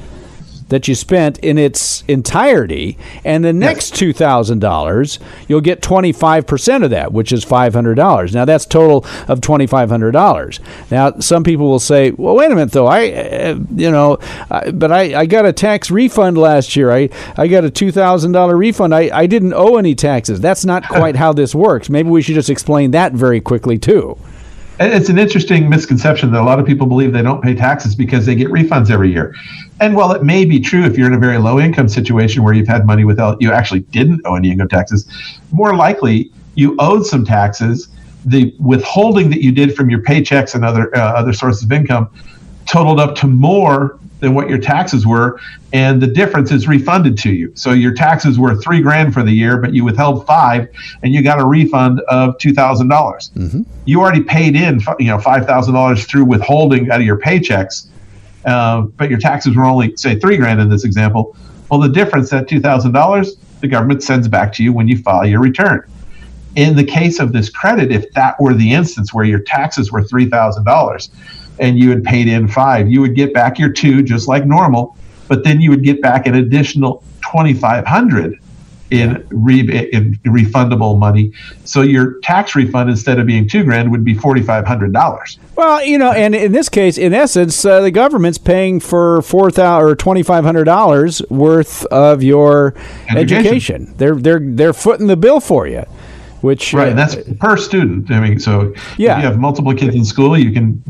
that 0.68 0.88
you 0.88 0.94
spent 0.94 1.38
in 1.38 1.58
its 1.58 2.02
entirety, 2.08 2.98
and 3.24 3.44
the 3.44 3.52
next 3.52 3.94
two 3.94 4.12
thousand 4.12 4.60
dollars, 4.60 5.18
you'll 5.48 5.60
get 5.60 5.82
twenty 5.82 6.12
five 6.12 6.46
percent 6.46 6.84
of 6.84 6.90
that, 6.90 7.12
which 7.12 7.32
is 7.32 7.44
five 7.44 7.74
hundred 7.74 7.94
dollars. 7.94 8.34
Now 8.34 8.44
that's 8.44 8.66
total 8.66 9.04
of 9.28 9.40
twenty 9.40 9.66
five 9.66 9.90
hundred 9.90 10.12
dollars. 10.12 10.60
Now 10.90 11.18
some 11.18 11.44
people 11.44 11.68
will 11.68 11.78
say, 11.78 12.10
"Well, 12.12 12.34
wait 12.34 12.50
a 12.50 12.54
minute, 12.54 12.72
though. 12.72 12.86
I, 12.86 13.10
uh, 13.12 13.58
you 13.74 13.90
know, 13.90 14.18
uh, 14.50 14.70
but 14.72 14.92
I, 14.92 15.20
I 15.20 15.26
got 15.26 15.46
a 15.46 15.52
tax 15.52 15.90
refund 15.90 16.38
last 16.38 16.76
year. 16.76 16.90
I, 16.90 17.10
I 17.36 17.48
got 17.48 17.64
a 17.64 17.70
two 17.70 17.92
thousand 17.92 18.32
dollar 18.32 18.56
refund. 18.56 18.94
I, 18.94 19.10
I 19.12 19.26
didn't 19.26 19.54
owe 19.54 19.76
any 19.76 19.94
taxes. 19.94 20.40
That's 20.40 20.64
not 20.64 20.84
quite 20.88 21.16
how 21.16 21.32
this 21.32 21.54
works. 21.54 21.88
Maybe 21.88 22.08
we 22.08 22.22
should 22.22 22.34
just 22.34 22.50
explain 22.50 22.92
that 22.92 23.12
very 23.12 23.40
quickly 23.40 23.78
too." 23.78 24.18
It's 24.80 25.08
an 25.08 25.18
interesting 25.18 25.68
misconception 25.68 26.32
that 26.32 26.40
a 26.40 26.44
lot 26.44 26.58
of 26.58 26.66
people 26.66 26.88
believe 26.88 27.12
they 27.12 27.22
don't 27.22 27.40
pay 27.40 27.54
taxes 27.54 27.94
because 27.94 28.26
they 28.26 28.34
get 28.34 28.48
refunds 28.48 28.90
every 28.90 29.12
year. 29.12 29.32
And 29.80 29.96
while 29.96 30.12
it 30.12 30.22
may 30.22 30.44
be 30.44 30.60
true 30.60 30.84
if 30.84 30.96
you're 30.96 31.08
in 31.08 31.14
a 31.14 31.18
very 31.18 31.38
low 31.38 31.58
income 31.58 31.88
situation 31.88 32.42
where 32.42 32.54
you've 32.54 32.68
had 32.68 32.86
money 32.86 33.04
without 33.04 33.40
you 33.42 33.52
actually 33.52 33.80
didn't 33.80 34.20
owe 34.24 34.36
any 34.36 34.50
income 34.50 34.68
taxes, 34.68 35.06
more 35.50 35.74
likely 35.74 36.30
you 36.54 36.76
owed 36.78 37.04
some 37.06 37.24
taxes. 37.24 37.88
The 38.24 38.54
withholding 38.58 39.30
that 39.30 39.42
you 39.42 39.52
did 39.52 39.74
from 39.76 39.90
your 39.90 40.00
paychecks 40.00 40.54
and 40.54 40.64
other 40.64 40.94
uh, 40.96 41.12
other 41.20 41.32
sources 41.32 41.64
of 41.64 41.72
income 41.72 42.08
totaled 42.66 43.00
up 43.00 43.14
to 43.16 43.26
more 43.26 43.98
than 44.20 44.32
what 44.32 44.48
your 44.48 44.58
taxes 44.58 45.06
were, 45.06 45.38
and 45.74 46.00
the 46.00 46.06
difference 46.06 46.50
is 46.50 46.66
refunded 46.66 47.18
to 47.18 47.30
you. 47.30 47.52
So 47.54 47.72
your 47.72 47.92
taxes 47.92 48.38
were 48.38 48.54
three 48.54 48.80
grand 48.80 49.12
for 49.12 49.22
the 49.22 49.32
year, 49.32 49.58
but 49.58 49.74
you 49.74 49.84
withheld 49.84 50.24
five, 50.26 50.68
and 51.02 51.12
you 51.12 51.22
got 51.22 51.38
a 51.40 51.44
refund 51.44 52.00
of 52.08 52.38
two 52.38 52.54
thousand 52.54 52.88
dollars. 52.88 53.30
Mm-hmm. 53.34 53.62
You 53.84 54.00
already 54.00 54.22
paid 54.22 54.56
in, 54.56 54.80
you 54.98 55.08
know, 55.08 55.18
five 55.18 55.44
thousand 55.46 55.74
dollars 55.74 56.06
through 56.06 56.24
withholding 56.24 56.90
out 56.90 57.00
of 57.00 57.06
your 57.06 57.18
paychecks, 57.18 57.88
uh, 58.46 58.82
but 58.82 59.10
your 59.10 59.18
taxes 59.18 59.56
were 59.56 59.64
only 59.64 59.96
say 59.96 60.18
three 60.18 60.36
grand 60.36 60.60
in 60.60 60.68
this 60.68 60.84
example. 60.84 61.36
Well, 61.70 61.80
the 61.80 61.88
difference, 61.88 62.30
that 62.30 62.48
two 62.48 62.60
thousand 62.60 62.92
dollars, 62.92 63.36
the 63.60 63.68
government 63.68 64.02
sends 64.02 64.28
back 64.28 64.52
to 64.54 64.62
you 64.62 64.72
when 64.72 64.88
you 64.88 64.98
file 64.98 65.26
your 65.26 65.40
return. 65.40 65.88
In 66.56 66.76
the 66.76 66.84
case 66.84 67.18
of 67.18 67.32
this 67.32 67.50
credit, 67.50 67.90
if 67.90 68.12
that 68.12 68.40
were 68.40 68.54
the 68.54 68.72
instance 68.72 69.12
where 69.12 69.24
your 69.24 69.40
taxes 69.40 69.90
were 69.90 70.02
three 70.02 70.28
thousand 70.28 70.64
dollars 70.64 71.10
and 71.58 71.78
you 71.78 71.90
had 71.90 72.04
paid 72.04 72.28
in 72.28 72.48
five, 72.48 72.88
you 72.88 73.00
would 73.00 73.14
get 73.14 73.32
back 73.32 73.58
your 73.58 73.70
two 73.70 74.02
just 74.02 74.28
like 74.28 74.44
normal, 74.44 74.96
but 75.28 75.44
then 75.44 75.60
you 75.60 75.70
would 75.70 75.82
get 75.82 76.02
back 76.02 76.26
an 76.26 76.34
additional 76.34 77.02
2500 77.22 78.38
in, 79.02 79.26
re- 79.30 79.90
in 79.92 80.14
refundable 80.24 80.98
money. 80.98 81.32
So 81.64 81.82
your 81.82 82.20
tax 82.20 82.54
refund 82.54 82.90
instead 82.90 83.18
of 83.18 83.26
being 83.26 83.48
two 83.48 83.64
grand 83.64 83.90
would 83.90 84.04
be 84.04 84.14
forty 84.14 84.42
five 84.42 84.66
hundred 84.66 84.92
dollars. 84.92 85.38
Well, 85.56 85.84
you 85.84 85.98
know, 85.98 86.12
and 86.12 86.34
in 86.34 86.52
this 86.52 86.68
case, 86.68 86.98
in 86.98 87.14
essence, 87.14 87.64
uh, 87.64 87.80
the 87.80 87.90
government's 87.90 88.38
paying 88.38 88.80
for 88.80 89.22
four 89.22 89.50
thousand 89.50 89.88
or 89.88 89.94
twenty 89.94 90.22
five 90.22 90.44
hundred 90.44 90.64
dollars 90.64 91.22
worth 91.30 91.84
of 91.86 92.22
your 92.22 92.74
education. 93.10 93.36
education. 93.36 93.94
They're 93.96 94.16
they're 94.16 94.40
they're 94.40 94.72
footing 94.72 95.06
the 95.06 95.16
bill 95.16 95.40
for 95.40 95.66
you 95.66 95.84
which 96.44 96.74
right, 96.74 96.92
uh, 96.92 96.94
that's 96.94 97.16
per 97.38 97.56
student. 97.56 98.10
I 98.10 98.20
mean, 98.20 98.38
so 98.38 98.74
yeah, 98.98 99.16
if 99.16 99.22
you 99.22 99.28
have 99.28 99.38
multiple 99.38 99.74
kids 99.74 99.94
in 99.94 100.04
school, 100.04 100.38
you 100.38 100.52
can 100.52 100.82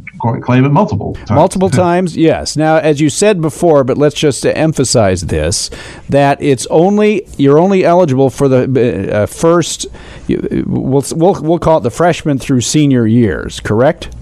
claim 0.42 0.64
it 0.64 0.70
multiple 0.70 1.14
times. 1.14 1.30
multiple 1.30 1.70
times. 1.86 2.16
Yes. 2.16 2.56
Now, 2.56 2.78
as 2.78 3.00
you 3.00 3.08
said 3.08 3.40
before, 3.40 3.84
but 3.84 3.96
let's 3.96 4.16
just 4.16 4.44
emphasize 4.44 5.22
this: 5.22 5.70
that 6.08 6.42
it's 6.42 6.66
only 6.70 7.28
you're 7.38 7.58
only 7.58 7.84
eligible 7.84 8.30
for 8.30 8.48
the 8.48 9.14
uh, 9.14 9.26
first. 9.26 9.86
We'll, 10.28 11.04
we'll 11.12 11.40
we'll 11.40 11.58
call 11.60 11.78
it 11.78 11.82
the 11.82 11.90
freshman 11.90 12.38
through 12.38 12.62
senior 12.62 13.06
years. 13.06 13.60
Correct? 13.60 14.12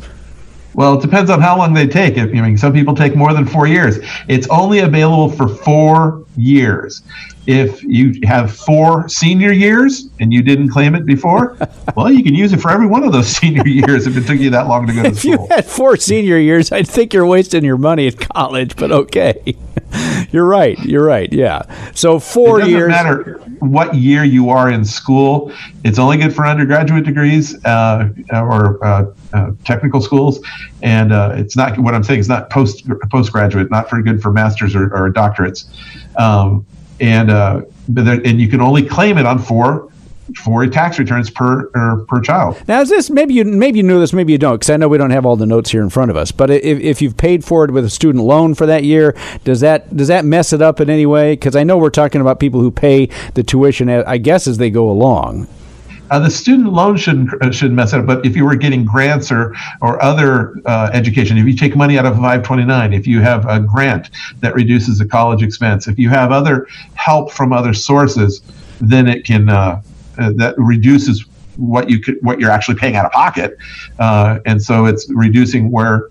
Well, 0.74 0.98
it 0.98 1.02
depends 1.02 1.30
on 1.30 1.40
how 1.40 1.56
long 1.56 1.74
they 1.74 1.86
take. 1.86 2.16
I 2.18 2.26
mean, 2.26 2.56
some 2.56 2.72
people 2.72 2.94
take 2.94 3.14
more 3.16 3.32
than 3.32 3.46
four 3.46 3.66
years. 3.66 3.98
It's 4.28 4.46
only 4.48 4.78
available 4.80 5.30
for 5.30 5.48
four 5.48 6.24
years. 6.36 7.02
If 7.46 7.82
you 7.82 8.14
have 8.24 8.54
four 8.54 9.08
senior 9.08 9.52
years 9.52 10.08
and 10.20 10.32
you 10.32 10.42
didn't 10.42 10.68
claim 10.68 10.94
it 10.94 11.04
before, 11.04 11.56
well, 11.96 12.10
you 12.10 12.22
can 12.22 12.34
use 12.34 12.52
it 12.52 12.60
for 12.60 12.70
every 12.70 12.86
one 12.86 13.02
of 13.02 13.12
those 13.12 13.26
senior 13.36 13.66
years 13.66 14.06
if 14.06 14.16
it 14.16 14.26
took 14.26 14.38
you 14.38 14.50
that 14.50 14.68
long 14.68 14.86
to 14.86 14.92
go 14.92 15.02
to 15.02 15.08
if 15.08 15.18
school. 15.18 15.32
you 15.32 15.46
had 15.50 15.64
four 15.66 15.96
senior 15.96 16.38
years, 16.38 16.70
I'd 16.70 16.88
think 16.88 17.12
you're 17.12 17.26
wasting 17.26 17.64
your 17.64 17.78
money 17.78 18.06
at 18.06 18.18
college, 18.18 18.76
but 18.76 18.92
okay. 18.92 19.56
you're 20.30 20.46
right. 20.46 20.78
You're 20.80 21.04
right. 21.04 21.32
Yeah. 21.32 21.62
So 21.94 22.18
four 22.18 22.58
it 22.58 22.62
doesn't 22.62 22.74
years. 22.76 22.88
matter 22.88 23.40
what 23.58 23.94
year 23.94 24.24
you 24.24 24.50
are 24.50 24.70
in 24.70 24.84
school. 24.84 25.52
It's 25.84 25.98
only 25.98 26.16
good 26.16 26.34
for 26.34 26.46
undergraduate 26.46 27.04
degrees 27.04 27.62
uh, 27.64 28.08
or 28.32 28.84
uh, 28.84 29.12
uh, 29.32 29.50
technical 29.64 30.00
schools, 30.00 30.40
and 30.82 31.12
uh, 31.12 31.34
it's 31.36 31.56
not 31.56 31.78
what 31.78 31.94
I'm 31.94 32.02
saying 32.02 32.20
It's 32.20 32.28
not 32.28 32.50
post 32.50 32.88
postgraduate, 33.10 33.70
not 33.70 33.88
very 33.90 34.02
good 34.02 34.22
for 34.22 34.32
masters 34.32 34.74
or, 34.74 34.84
or 34.94 35.12
doctorates. 35.12 35.66
Um, 36.18 36.66
and 37.02 37.30
uh, 37.30 37.62
but 37.88 38.04
there, 38.04 38.20
and 38.24 38.40
you 38.40 38.48
can 38.48 38.60
only 38.60 38.82
claim 38.82 39.18
it 39.18 39.26
on 39.26 39.38
four 39.38 39.90
four 40.36 40.66
tax 40.66 40.98
returns 40.98 41.28
per 41.28 41.68
er, 41.74 42.04
per 42.08 42.20
child. 42.20 42.56
Now, 42.68 42.80
is 42.80 42.88
this 42.88 43.10
maybe 43.10 43.34
you 43.34 43.44
maybe 43.44 43.78
you 43.78 43.82
knew 43.82 43.98
this, 44.00 44.12
maybe 44.12 44.32
you 44.32 44.38
don't, 44.38 44.54
because 44.54 44.70
I 44.70 44.76
know 44.76 44.88
we 44.88 44.98
don't 44.98 45.10
have 45.10 45.26
all 45.26 45.36
the 45.36 45.46
notes 45.46 45.70
here 45.70 45.82
in 45.82 45.90
front 45.90 46.10
of 46.10 46.16
us. 46.16 46.32
But 46.32 46.50
if, 46.50 46.80
if 46.80 47.02
you've 47.02 47.16
paid 47.16 47.44
for 47.44 47.64
it 47.64 47.72
with 47.72 47.84
a 47.84 47.90
student 47.90 48.24
loan 48.24 48.54
for 48.54 48.66
that 48.66 48.84
year, 48.84 49.16
does 49.44 49.60
that 49.60 49.94
does 49.96 50.08
that 50.08 50.24
mess 50.24 50.52
it 50.52 50.62
up 50.62 50.80
in 50.80 50.88
any 50.88 51.06
way? 51.06 51.32
Because 51.32 51.56
I 51.56 51.64
know 51.64 51.76
we're 51.76 51.90
talking 51.90 52.20
about 52.20 52.40
people 52.40 52.60
who 52.60 52.70
pay 52.70 53.08
the 53.34 53.42
tuition, 53.42 53.90
I 53.90 54.18
guess, 54.18 54.46
as 54.46 54.58
they 54.58 54.70
go 54.70 54.88
along. 54.88 55.48
Uh, 56.12 56.18
the 56.18 56.30
student 56.30 56.70
loan 56.70 56.94
shouldn't 56.94 57.30
shouldn't 57.54 57.74
mess 57.74 57.94
it 57.94 58.00
up. 58.00 58.06
But 58.06 58.26
if 58.26 58.36
you 58.36 58.44
were 58.44 58.54
getting 58.54 58.84
grants 58.84 59.32
or 59.32 59.54
or 59.80 60.00
other 60.02 60.54
uh, 60.66 60.90
education, 60.92 61.38
if 61.38 61.46
you 61.46 61.56
take 61.56 61.74
money 61.74 61.98
out 61.98 62.04
of 62.04 62.16
529, 62.16 62.92
if 62.92 63.06
you 63.06 63.22
have 63.22 63.46
a 63.48 63.58
grant 63.58 64.10
that 64.40 64.54
reduces 64.54 64.98
the 64.98 65.06
college 65.06 65.42
expense, 65.42 65.88
if 65.88 65.98
you 65.98 66.10
have 66.10 66.30
other 66.30 66.68
help 66.96 67.32
from 67.32 67.54
other 67.54 67.72
sources, 67.72 68.42
then 68.78 69.08
it 69.08 69.24
can 69.24 69.48
uh, 69.48 69.80
uh, 70.18 70.32
that 70.36 70.54
reduces 70.58 71.24
what 71.56 71.88
you 71.88 71.98
could 71.98 72.18
what 72.20 72.38
you're 72.38 72.50
actually 72.50 72.76
paying 72.76 72.94
out 72.94 73.06
of 73.06 73.12
pocket, 73.12 73.56
uh, 73.98 74.38
and 74.44 74.60
so 74.60 74.84
it's 74.84 75.10
reducing 75.14 75.70
where 75.70 76.10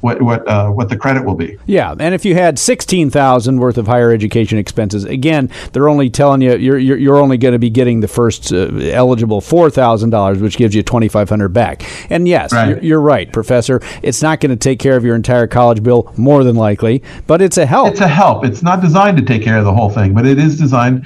what 0.00 0.22
what 0.22 0.46
uh, 0.46 0.70
what 0.70 0.88
the 0.88 0.96
credit 0.96 1.24
will 1.24 1.34
be. 1.34 1.58
Yeah, 1.66 1.94
and 1.98 2.14
if 2.14 2.24
you 2.24 2.34
had 2.34 2.58
sixteen 2.58 3.10
thousand 3.10 3.58
worth 3.58 3.78
of 3.78 3.86
higher 3.86 4.12
education 4.12 4.58
expenses, 4.58 5.04
again, 5.04 5.50
they're 5.72 5.88
only 5.88 6.08
telling 6.10 6.40
you 6.40 6.56
you're 6.56 6.78
you're, 6.78 6.96
you're 6.96 7.16
only 7.16 7.36
going 7.36 7.52
to 7.52 7.58
be 7.58 7.70
getting 7.70 8.00
the 8.00 8.08
first 8.08 8.52
uh, 8.52 8.68
eligible 8.92 9.40
four 9.40 9.70
thousand 9.70 10.10
dollars, 10.10 10.38
which 10.38 10.56
gives 10.56 10.74
you 10.74 10.82
twenty 10.82 11.08
five 11.08 11.28
hundred 11.28 11.48
back. 11.48 11.84
And 12.10 12.28
yes, 12.28 12.52
right. 12.52 12.68
You're, 12.68 12.78
you're, 12.82 13.00
right, 13.00 13.32
Professor. 13.32 13.80
It's 14.02 14.22
not 14.22 14.40
going 14.40 14.50
to 14.50 14.56
take 14.56 14.78
care 14.78 14.96
of 14.96 15.04
your 15.04 15.16
entire 15.16 15.46
college 15.46 15.82
bill, 15.82 16.12
more 16.16 16.44
than 16.44 16.56
likely, 16.56 17.02
but 17.26 17.42
it's 17.42 17.58
a 17.58 17.66
help. 17.66 17.88
It's 17.88 18.00
a 18.00 18.08
help. 18.08 18.44
It's 18.44 18.62
not 18.62 18.80
designed 18.80 19.16
to 19.16 19.24
take 19.24 19.42
care 19.42 19.58
of 19.58 19.64
the 19.64 19.74
whole 19.74 19.90
thing, 19.90 20.14
but 20.14 20.26
it 20.26 20.38
is 20.38 20.58
designed 20.58 21.04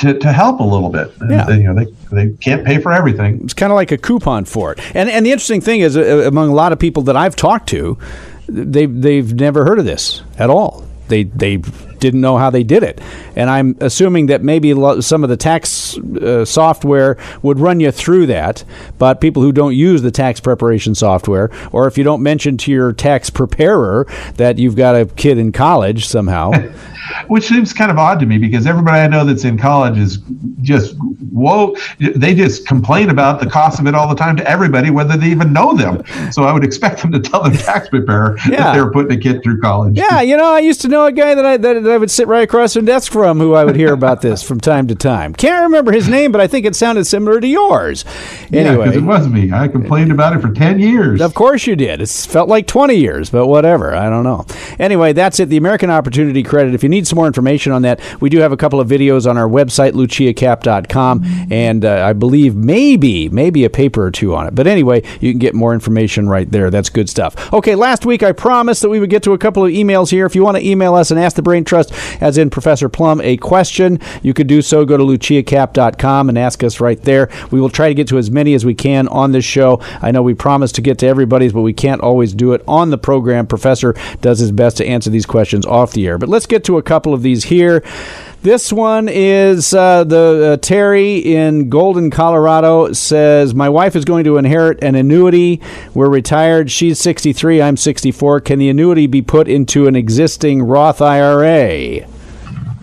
to, 0.00 0.18
to 0.18 0.32
help 0.32 0.60
a 0.60 0.64
little 0.64 0.90
bit. 0.90 1.12
Yeah. 1.28 1.48
And, 1.48 1.62
you 1.62 1.72
know, 1.72 1.74
they, 1.74 1.86
they 2.10 2.36
can't 2.36 2.64
pay 2.64 2.78
for 2.78 2.92
everything. 2.92 3.40
It's 3.44 3.54
kind 3.54 3.72
of 3.72 3.76
like 3.76 3.92
a 3.92 3.98
coupon 3.98 4.44
for 4.44 4.72
it. 4.72 4.80
And 4.94 5.08
and 5.08 5.24
the 5.24 5.32
interesting 5.32 5.60
thing 5.60 5.80
is, 5.80 5.96
uh, 5.96 6.24
among 6.26 6.50
a 6.50 6.54
lot 6.54 6.72
of 6.72 6.78
people 6.78 7.02
that 7.04 7.16
I've 7.16 7.36
talked 7.36 7.68
to, 7.70 7.98
they 8.48 8.86
they've 8.86 9.32
never 9.34 9.64
heard 9.64 9.78
of 9.78 9.84
this 9.84 10.22
at 10.38 10.50
all. 10.50 10.84
They 11.08 11.24
they 11.24 11.56
didn't 11.56 12.20
know 12.20 12.36
how 12.36 12.50
they 12.50 12.62
did 12.62 12.82
it, 12.82 13.00
and 13.36 13.50
I'm 13.50 13.76
assuming 13.80 14.26
that 14.26 14.42
maybe 14.42 14.72
some 15.00 15.22
of 15.22 15.30
the 15.30 15.36
tax 15.36 15.98
uh, 15.98 16.44
software 16.44 17.18
would 17.42 17.58
run 17.58 17.80
you 17.80 17.90
through 17.90 18.26
that. 18.26 18.64
But 18.98 19.20
people 19.20 19.42
who 19.42 19.52
don't 19.52 19.74
use 19.74 20.02
the 20.02 20.10
tax 20.10 20.40
preparation 20.40 20.94
software, 20.94 21.50
or 21.72 21.86
if 21.86 21.98
you 21.98 22.04
don't 22.04 22.22
mention 22.22 22.56
to 22.58 22.72
your 22.72 22.92
tax 22.92 23.30
preparer 23.30 24.06
that 24.36 24.58
you've 24.58 24.76
got 24.76 24.96
a 24.96 25.06
kid 25.06 25.38
in 25.38 25.52
college 25.52 26.06
somehow. 26.06 26.52
which 27.28 27.44
seems 27.44 27.72
kind 27.72 27.90
of 27.90 27.98
odd 27.98 28.20
to 28.20 28.26
me 28.26 28.38
because 28.38 28.66
everybody 28.66 28.98
I 28.98 29.08
know 29.08 29.24
that's 29.24 29.44
in 29.44 29.58
college 29.58 29.98
is 29.98 30.18
just 30.62 30.96
whoa. 31.34 31.76
They 31.98 32.34
just 32.34 32.66
complain 32.66 33.10
about 33.10 33.40
the 33.40 33.46
cost 33.46 33.80
of 33.80 33.86
it 33.86 33.94
all 33.94 34.08
the 34.08 34.14
time 34.14 34.36
to 34.36 34.48
everybody, 34.48 34.90
whether 34.90 35.16
they 35.16 35.28
even 35.28 35.52
know 35.52 35.74
them. 35.74 36.02
So 36.32 36.44
I 36.44 36.52
would 36.52 36.64
expect 36.64 37.02
them 37.02 37.12
to 37.12 37.20
tell 37.20 37.42
their 37.42 37.56
tax 37.56 37.88
preparer 37.88 38.38
yeah. 38.48 38.56
that 38.56 38.74
they 38.74 38.80
were 38.80 38.92
putting 38.92 39.16
a 39.18 39.20
kid 39.20 39.42
through 39.42 39.60
college. 39.60 39.96
Yeah, 39.96 40.20
you 40.20 40.36
know, 40.36 40.52
I 40.52 40.60
used 40.60 40.80
to 40.82 40.88
know 40.88 41.06
a 41.06 41.12
guy 41.12 41.34
that 41.34 41.44
I 41.44 41.56
that, 41.56 41.82
that 41.82 41.92
I 41.92 41.98
would 41.98 42.10
sit 42.10 42.28
right 42.28 42.42
across 42.44 42.74
the 42.74 42.82
desk 42.82 43.12
from 43.12 43.38
who 43.38 43.54
I 43.54 43.64
would 43.64 43.76
hear 43.76 43.92
about 43.92 44.22
this 44.22 44.42
from 44.42 44.60
time 44.60 44.86
to 44.88 44.94
time. 44.94 45.34
Can't 45.34 45.64
remember 45.64 45.92
his 45.92 46.08
name, 46.08 46.32
but 46.32 46.40
I 46.40 46.46
think 46.46 46.66
it 46.66 46.76
sounded 46.76 47.04
similar 47.04 47.40
to 47.40 47.46
yours. 47.46 48.04
Anyway, 48.52 48.86
yeah, 48.86 48.94
it 48.94 49.02
was 49.02 49.28
me. 49.28 49.52
I 49.52 49.68
complained 49.68 50.12
about 50.12 50.36
it 50.36 50.40
for 50.40 50.52
ten 50.52 50.78
years. 50.78 51.20
Of 51.20 51.34
course 51.34 51.66
you 51.66 51.76
did. 51.76 52.00
It 52.00 52.08
felt 52.08 52.48
like 52.48 52.66
twenty 52.66 52.94
years, 52.94 53.30
but 53.30 53.46
whatever. 53.46 53.94
I 53.94 54.08
don't 54.08 54.24
know. 54.24 54.46
Anyway, 54.78 55.12
that's 55.12 55.40
it. 55.40 55.48
The 55.48 55.56
American 55.56 55.90
Opportunity 55.90 56.42
Credit. 56.42 56.74
If 56.74 56.82
you 56.82 56.88
need 56.88 57.06
some 57.06 57.16
more 57.16 57.26
information 57.26 57.72
on 57.72 57.82
that, 57.82 58.00
we 58.20 58.30
do 58.30 58.38
have 58.38 58.52
a 58.52 58.56
couple 58.56 58.80
of 58.80 58.88
videos 58.88 59.28
on 59.28 59.36
our 59.36 59.48
website, 59.48 59.92
luciacap.com, 59.92 61.23
and 61.50 61.84
uh, 61.84 62.06
I 62.06 62.12
believe 62.12 62.54
maybe, 62.54 63.28
maybe 63.28 63.64
a 63.64 63.70
paper 63.70 64.04
or 64.04 64.10
two 64.10 64.34
on 64.34 64.46
it. 64.46 64.54
But 64.54 64.66
anyway, 64.66 65.02
you 65.20 65.32
can 65.32 65.38
get 65.38 65.54
more 65.54 65.74
information 65.74 66.28
right 66.28 66.50
there. 66.50 66.70
That's 66.70 66.88
good 66.88 67.08
stuff. 67.08 67.52
Okay, 67.52 67.74
last 67.74 68.06
week 68.06 68.22
I 68.22 68.32
promised 68.32 68.82
that 68.82 68.88
we 68.88 69.00
would 69.00 69.10
get 69.10 69.22
to 69.24 69.32
a 69.32 69.38
couple 69.38 69.64
of 69.64 69.70
emails 69.72 70.10
here. 70.10 70.26
If 70.26 70.34
you 70.34 70.42
want 70.42 70.56
to 70.56 70.66
email 70.66 70.94
us 70.94 71.10
and 71.10 71.20
ask 71.20 71.36
the 71.36 71.42
Brain 71.42 71.64
Trust, 71.64 71.92
as 72.22 72.38
in 72.38 72.50
Professor 72.50 72.88
Plum, 72.88 73.20
a 73.20 73.36
question, 73.36 73.98
you 74.22 74.34
could 74.34 74.46
do 74.46 74.62
so. 74.62 74.84
Go 74.84 74.96
to 74.96 75.04
luciacap.com 75.04 76.28
and 76.28 76.38
ask 76.38 76.62
us 76.62 76.80
right 76.80 77.00
there. 77.02 77.30
We 77.50 77.60
will 77.60 77.70
try 77.70 77.88
to 77.88 77.94
get 77.94 78.08
to 78.08 78.18
as 78.18 78.30
many 78.30 78.54
as 78.54 78.64
we 78.64 78.74
can 78.74 79.08
on 79.08 79.32
this 79.32 79.44
show. 79.44 79.80
I 80.02 80.10
know 80.10 80.22
we 80.22 80.34
promised 80.34 80.74
to 80.76 80.82
get 80.82 80.98
to 80.98 81.06
everybody's, 81.06 81.52
but 81.52 81.62
we 81.62 81.72
can't 81.72 82.00
always 82.00 82.32
do 82.32 82.52
it 82.52 82.62
on 82.66 82.90
the 82.90 82.98
program. 82.98 83.46
Professor 83.46 83.94
does 84.20 84.38
his 84.38 84.52
best 84.52 84.76
to 84.78 84.86
answer 84.86 85.10
these 85.10 85.26
questions 85.26 85.66
off 85.66 85.92
the 85.92 86.06
air. 86.06 86.18
But 86.18 86.28
let's 86.28 86.46
get 86.46 86.64
to 86.64 86.78
a 86.78 86.82
couple 86.82 87.14
of 87.14 87.22
these 87.22 87.44
here. 87.44 87.82
This 88.44 88.70
one 88.70 89.08
is 89.08 89.72
uh, 89.72 90.04
the 90.04 90.52
uh, 90.52 90.56
Terry 90.58 91.16
in 91.16 91.70
Golden, 91.70 92.10
Colorado 92.10 92.92
says, 92.92 93.54
My 93.54 93.70
wife 93.70 93.96
is 93.96 94.04
going 94.04 94.24
to 94.24 94.36
inherit 94.36 94.84
an 94.84 94.96
annuity. 94.96 95.62
We're 95.94 96.10
retired. 96.10 96.70
She's 96.70 96.98
63. 96.98 97.62
I'm 97.62 97.78
64. 97.78 98.42
Can 98.42 98.58
the 98.58 98.68
annuity 98.68 99.06
be 99.06 99.22
put 99.22 99.48
into 99.48 99.86
an 99.86 99.96
existing 99.96 100.62
Roth 100.62 101.00
IRA? 101.00 102.06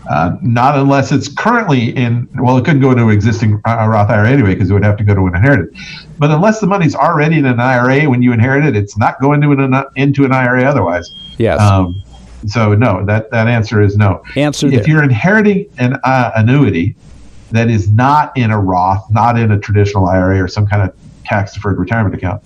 Uh, 0.10 0.36
not 0.42 0.80
unless 0.80 1.12
it's 1.12 1.28
currently 1.28 1.96
in, 1.96 2.28
well, 2.40 2.58
it 2.58 2.66
couldn't 2.66 2.82
go 2.82 2.90
into 2.90 3.04
an 3.04 3.12
existing 3.12 3.62
uh, 3.64 3.88
Roth 3.88 4.10
IRA 4.10 4.32
anyway 4.32 4.56
because 4.56 4.72
it 4.72 4.74
would 4.74 4.84
have 4.84 4.98
to 4.98 5.04
go 5.04 5.14
to 5.14 5.28
an 5.28 5.36
inherited. 5.36 5.76
But 6.18 6.32
unless 6.32 6.60
the 6.60 6.66
money's 6.66 6.96
already 6.96 7.38
in 7.38 7.46
an 7.46 7.60
IRA 7.60 8.10
when 8.10 8.24
you 8.24 8.34
inherit 8.34 8.66
it, 8.66 8.76
it's 8.76 8.98
not 8.98 9.22
going 9.22 9.42
to 9.42 9.52
an, 9.52 9.86
into 9.96 10.26
an 10.26 10.34
IRA 10.34 10.64
otherwise. 10.64 11.12
Yes. 11.38 11.62
Um, 11.62 12.02
so 12.48 12.74
no, 12.74 13.06
that 13.06 13.30
that 13.32 13.48
answer 13.48 13.82
is 13.82 13.98
no. 13.98 14.24
Answer. 14.36 14.68
If 14.68 14.88
you're 14.88 15.04
inheriting 15.04 15.70
an 15.78 16.00
uh, 16.04 16.32
annuity 16.36 16.96
that 17.52 17.70
is 17.70 17.90
not 17.90 18.36
in 18.38 18.52
a 18.52 18.60
Roth, 18.60 19.06
not 19.12 19.38
in 19.38 19.52
a 19.52 19.60
traditional 19.60 20.08
IRA 20.08 20.44
or 20.44 20.48
some 20.48 20.66
kind 20.66 20.90
of 20.90 20.96
tax 21.26 21.54
deferred 21.54 21.78
retirement 21.78 22.16
account, 22.16 22.42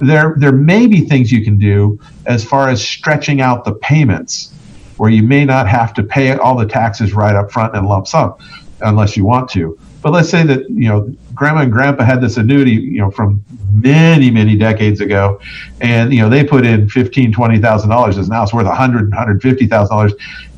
there 0.00 0.34
there 0.38 0.52
may 0.52 0.86
be 0.86 1.00
things 1.02 1.30
you 1.30 1.44
can 1.44 1.58
do 1.58 1.98
as 2.26 2.44
far 2.44 2.68
as 2.68 2.86
stretching 2.86 3.40
out 3.40 3.64
the 3.64 3.74
payments, 3.74 4.52
where 4.96 5.10
you 5.10 5.22
may 5.22 5.44
not 5.44 5.68
have 5.68 5.94
to 5.94 6.02
pay 6.02 6.32
all 6.32 6.56
the 6.56 6.66
taxes 6.66 7.12
right 7.12 7.36
up 7.36 7.50
front 7.50 7.74
in 7.76 7.84
lump 7.84 8.06
sum, 8.06 8.34
unless 8.80 9.16
you 9.16 9.24
want 9.24 9.48
to. 9.50 9.78
But 10.00 10.12
let's 10.12 10.28
say 10.28 10.44
that 10.44 10.68
you 10.70 10.88
know 10.88 11.12
grandma 11.34 11.62
and 11.62 11.72
grandpa 11.72 12.04
had 12.04 12.20
this 12.20 12.36
annuity, 12.36 12.72
you 12.72 12.98
know, 12.98 13.10
from 13.10 13.44
many 13.72 14.30
many 14.30 14.56
decades 14.56 15.00
ago, 15.00 15.40
and 15.80 16.12
you 16.12 16.20
know 16.20 16.28
they 16.28 16.44
put 16.44 16.64
in 16.64 16.88
fifteen 16.88 17.32
twenty 17.32 17.58
thousand 17.58 17.90
dollars, 17.90 18.16
and 18.16 18.28
now 18.28 18.42
it's 18.42 18.52
worth 18.52 18.66
a 18.66 18.74
hundred 18.74 19.12
hundred 19.12 19.42
fifty 19.42 19.66
thousand 19.66 19.96
dollars, 19.96 20.12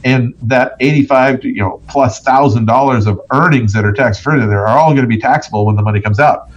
and 0.05 0.35
that 0.43 0.73
eighty 0.81 1.05
five 1.05 1.43
you 1.45 1.61
know 1.61 1.83
plus 1.89 2.21
thousand 2.21 2.67
dollars 2.67 3.07
of 3.07 3.21
earnings 3.33 3.73
that 3.73 3.85
are 3.85 3.93
tax 3.93 4.21
free, 4.21 4.39
there 4.41 4.67
are 4.67 4.79
all 4.79 4.91
going 4.91 5.03
to 5.03 5.09
be 5.09 5.19
taxable 5.19 5.65
when 5.67 5.77
the 5.77 5.83
money 5.83 6.01
comes 6.01 6.21
out. 6.21 6.51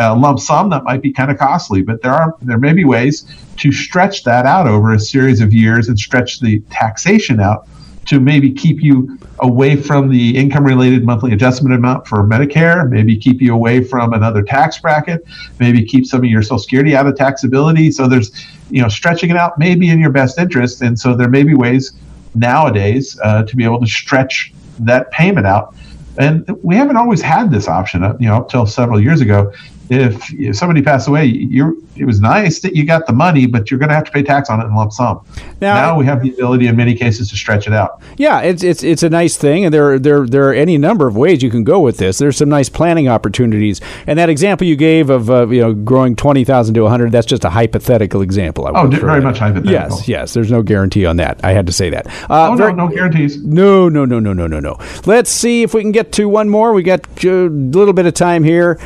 Uh, 0.00 0.16
lump 0.16 0.38
sum 0.38 0.70
that 0.70 0.84
might 0.84 1.02
be 1.02 1.12
kind 1.12 1.30
of 1.30 1.38
costly, 1.38 1.82
but 1.82 2.00
there 2.00 2.12
are 2.12 2.34
there 2.40 2.58
may 2.58 2.72
be 2.72 2.84
ways 2.84 3.26
to 3.58 3.70
stretch 3.70 4.24
that 4.24 4.46
out 4.46 4.66
over 4.66 4.94
a 4.94 4.98
series 4.98 5.42
of 5.42 5.52
years 5.52 5.88
and 5.88 5.98
stretch 5.98 6.40
the 6.40 6.60
taxation 6.70 7.40
out 7.40 7.68
to 8.06 8.20
maybe 8.20 8.52
keep 8.52 8.82
you 8.82 9.18
away 9.40 9.76
from 9.76 10.08
the 10.08 10.36
income 10.36 10.64
related 10.64 11.04
monthly 11.04 11.32
adjustment 11.32 11.74
amount 11.74 12.06
for 12.06 12.24
Medicare, 12.24 12.88
maybe 12.88 13.16
keep 13.16 13.40
you 13.40 13.54
away 13.54 13.82
from 13.82 14.12
another 14.12 14.42
tax 14.42 14.78
bracket, 14.78 15.24
maybe 15.58 15.84
keep 15.84 16.06
some 16.06 16.20
of 16.20 16.26
your 16.26 16.42
Social 16.42 16.58
Security 16.58 16.96
out 16.96 17.06
of 17.06 17.14
taxability. 17.14 17.92
So 17.92 18.08
there's, 18.08 18.46
you 18.70 18.82
know, 18.82 18.88
stretching 18.88 19.30
it 19.30 19.36
out 19.36 19.58
may 19.58 19.74
be 19.74 19.88
in 19.90 20.00
your 20.00 20.10
best 20.10 20.38
interest. 20.38 20.82
And 20.82 20.98
so 20.98 21.16
there 21.16 21.28
may 21.28 21.42
be 21.42 21.54
ways 21.54 21.92
nowadays 22.34 23.18
uh, 23.22 23.44
to 23.44 23.56
be 23.56 23.64
able 23.64 23.80
to 23.80 23.86
stretch 23.86 24.52
that 24.80 25.10
payment 25.10 25.46
out. 25.46 25.74
And 26.18 26.48
we 26.62 26.76
haven't 26.76 26.96
always 26.96 27.22
had 27.22 27.50
this 27.50 27.68
option, 27.68 28.04
uh, 28.04 28.16
you 28.20 28.26
know, 28.26 28.36
up 28.36 28.48
till 28.48 28.66
several 28.66 29.00
years 29.00 29.20
ago. 29.20 29.52
If, 29.90 30.32
if 30.32 30.56
somebody 30.56 30.82
passed 30.82 31.08
away, 31.08 31.24
you 31.26 31.86
it 31.94 32.06
was 32.06 32.20
nice 32.22 32.60
that 32.60 32.74
you 32.74 32.86
got 32.86 33.06
the 33.06 33.12
money, 33.12 33.44
but 33.46 33.70
you're 33.70 33.78
going 33.78 33.90
to 33.90 33.94
have 33.94 34.04
to 34.04 34.10
pay 34.10 34.22
tax 34.22 34.48
on 34.48 34.60
it 34.60 34.64
in 34.64 34.74
lump 34.74 34.92
sum. 34.92 35.22
Now, 35.60 35.74
now, 35.74 35.98
we 35.98 36.06
have 36.06 36.22
the 36.22 36.30
ability 36.32 36.66
in 36.66 36.74
many 36.74 36.94
cases 36.94 37.28
to 37.30 37.36
stretch 37.36 37.66
it 37.66 37.74
out. 37.74 38.00
Yeah, 38.16 38.40
it's 38.40 38.62
it's 38.62 38.82
it's 38.82 39.02
a 39.02 39.10
nice 39.10 39.36
thing, 39.36 39.66
and 39.66 39.74
there 39.74 39.98
there 39.98 40.26
there 40.26 40.48
are 40.48 40.54
any 40.54 40.78
number 40.78 41.06
of 41.06 41.16
ways 41.16 41.42
you 41.42 41.50
can 41.50 41.64
go 41.64 41.80
with 41.80 41.98
this. 41.98 42.16
There's 42.18 42.38
some 42.38 42.48
nice 42.48 42.70
planning 42.70 43.08
opportunities, 43.08 43.80
and 44.06 44.18
that 44.18 44.30
example 44.30 44.66
you 44.66 44.76
gave 44.76 45.10
of 45.10 45.30
uh, 45.30 45.46
you 45.48 45.60
know 45.60 45.74
growing 45.74 46.16
twenty 46.16 46.44
thousand 46.44 46.74
to 46.76 46.86
hundred, 46.88 47.12
that's 47.12 47.26
just 47.26 47.44
a 47.44 47.50
hypothetical 47.50 48.22
example. 48.22 48.66
I 48.66 48.82
would 48.82 48.92
say, 48.92 48.98
Oh, 48.98 49.00
very 49.06 49.20
that. 49.20 49.26
much 49.26 49.38
hypothetical. 49.38 49.72
Yes, 49.72 50.08
yes. 50.08 50.32
There's 50.32 50.50
no 50.50 50.62
guarantee 50.62 51.04
on 51.04 51.16
that. 51.16 51.40
I 51.44 51.52
had 51.52 51.66
to 51.66 51.72
say 51.72 51.90
that. 51.90 52.06
Uh, 52.30 52.50
oh 52.52 52.56
very, 52.56 52.72
no, 52.72 52.86
no 52.88 52.94
guarantees. 52.94 53.42
No, 53.44 53.88
no, 53.90 54.06
no, 54.06 54.18
no, 54.18 54.32
no, 54.32 54.46
no, 54.46 54.60
no. 54.60 54.78
Let's 55.04 55.30
see 55.30 55.62
if 55.62 55.74
we 55.74 55.82
can 55.82 55.92
get 55.92 56.12
to 56.12 56.28
one 56.28 56.48
more. 56.48 56.72
We 56.72 56.82
got 56.82 57.06
a 57.24 57.48
little 57.48 57.92
bit 57.92 58.06
of 58.06 58.14
time 58.14 58.44
here. 58.44 58.78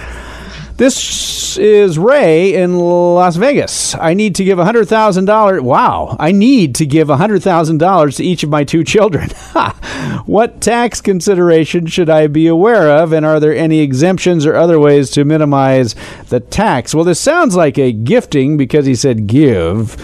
This 0.77 1.57
is 1.57 1.99
Ray 1.99 2.55
in 2.55 2.79
Las 2.79 3.37
Vegas. 3.37 3.95
I 3.95 4.13
need 4.13 4.35
to 4.35 4.45
give 4.45 4.59
$100,000. 4.59 5.61
Wow. 5.63 6.17
I 6.21 6.33
need 6.33 6.75
to 6.75 6.85
give 6.85 7.09
$100,000 7.09 8.17
to 8.17 8.23
each 8.23 8.43
of 8.43 8.51
my 8.51 8.63
two 8.63 8.85
children. 8.85 9.31
what 10.27 10.61
tax 10.61 11.01
consideration 11.01 11.87
should 11.87 12.11
I 12.11 12.27
be 12.27 12.47
aware 12.47 12.91
of? 12.91 13.13
And 13.13 13.25
are 13.25 13.41
there 13.41 13.57
any 13.57 13.79
exemptions 13.79 14.45
or 14.45 14.55
other 14.55 14.79
ways 14.79 15.11
to 15.13 15.25
minimize 15.25 15.95
the 16.29 16.41
tax? 16.41 16.95
Well, 16.95 17.05
this 17.05 17.21
sounds 17.21 17.57
like 17.57 17.79
a 17.79 17.91
gifting 17.91 18.59
because 18.59 18.85
he 18.85 18.95
said 18.95 19.27
give. 19.27 19.97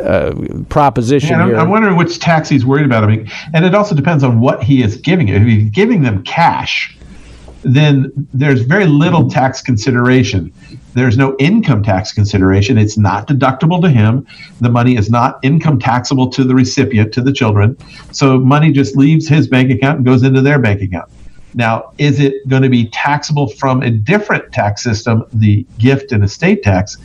Uh, 0.00 0.32
proposition 0.70 1.30
yeah, 1.30 1.44
I'm, 1.44 1.56
I'm, 1.56 1.68
wondering 1.68 1.94
which 1.94 2.20
tax 2.20 2.48
he's 2.48 2.64
worried 2.64 2.86
about. 2.86 3.04
I 3.04 3.06
mean, 3.08 3.30
and 3.52 3.66
it 3.66 3.74
also 3.74 3.94
depends 3.94 4.24
on 4.24 4.40
what 4.40 4.62
he 4.62 4.82
is 4.82 4.96
giving. 4.96 5.28
If 5.28 5.42
he's 5.42 5.68
giving 5.70 6.00
them 6.00 6.22
cash, 6.22 6.96
then 7.62 8.10
there's 8.32 8.62
very 8.62 8.86
little 8.86 9.28
tax 9.28 9.60
consideration. 9.60 10.52
There's 10.94 11.16
no 11.16 11.36
income 11.38 11.82
tax 11.82 12.12
consideration. 12.12 12.78
It's 12.78 12.96
not 12.96 13.28
deductible 13.28 13.80
to 13.82 13.90
him. 13.90 14.26
The 14.60 14.70
money 14.70 14.96
is 14.96 15.10
not 15.10 15.38
income 15.42 15.78
taxable 15.78 16.28
to 16.30 16.44
the 16.44 16.54
recipient, 16.54 17.12
to 17.14 17.20
the 17.20 17.32
children. 17.32 17.76
So 18.12 18.38
money 18.38 18.72
just 18.72 18.96
leaves 18.96 19.28
his 19.28 19.46
bank 19.46 19.70
account 19.70 19.98
and 19.98 20.06
goes 20.06 20.22
into 20.22 20.40
their 20.40 20.58
bank 20.58 20.82
account. 20.82 21.10
Now, 21.54 21.92
is 21.98 22.20
it 22.20 22.48
going 22.48 22.62
to 22.62 22.68
be 22.68 22.88
taxable 22.90 23.48
from 23.48 23.82
a 23.82 23.90
different 23.90 24.52
tax 24.52 24.82
system, 24.82 25.24
the 25.32 25.66
gift 25.78 26.12
and 26.12 26.24
estate 26.24 26.62
tax? 26.62 26.96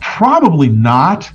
Probably 0.00 0.68
not. 0.68 1.30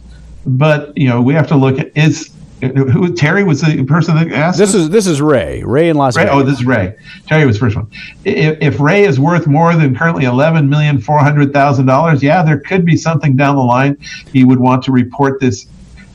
But 0.45 0.97
you 0.97 1.07
know, 1.07 1.21
we 1.21 1.33
have 1.33 1.47
to 1.47 1.55
look 1.55 1.79
at 1.79 1.95
is 1.95 2.32
who 2.69 3.13
Terry 3.13 3.43
was 3.43 3.61
the 3.61 3.83
person 3.83 4.15
that 4.15 4.31
asked. 4.31 4.57
This 4.57 4.73
is 4.73 4.89
this 4.89 5.07
is 5.07 5.21
Ray. 5.21 5.63
Ray 5.63 5.89
in 5.89 5.97
Las 5.97 6.15
Ray? 6.15 6.23
Vegas. 6.23 6.35
Oh, 6.35 6.43
this 6.43 6.59
is 6.59 6.65
Ray. 6.65 6.95
Terry 7.27 7.45
was 7.45 7.57
first 7.57 7.75
one. 7.75 7.87
If, 8.23 8.57
if 8.61 8.79
Ray 8.79 9.03
is 9.03 9.19
worth 9.19 9.47
more 9.47 9.75
than 9.75 9.95
currently 9.95 10.25
eleven 10.25 10.69
million 10.69 10.99
four 10.99 11.19
hundred 11.19 11.53
thousand 11.53 11.85
dollars, 11.85 12.23
yeah, 12.23 12.43
there 12.43 12.59
could 12.59 12.85
be 12.85 12.97
something 12.97 13.35
down 13.35 13.55
the 13.55 13.63
line. 13.63 13.97
He 14.31 14.43
would 14.43 14.59
want 14.59 14.83
to 14.83 14.91
report 14.91 15.39
this 15.39 15.67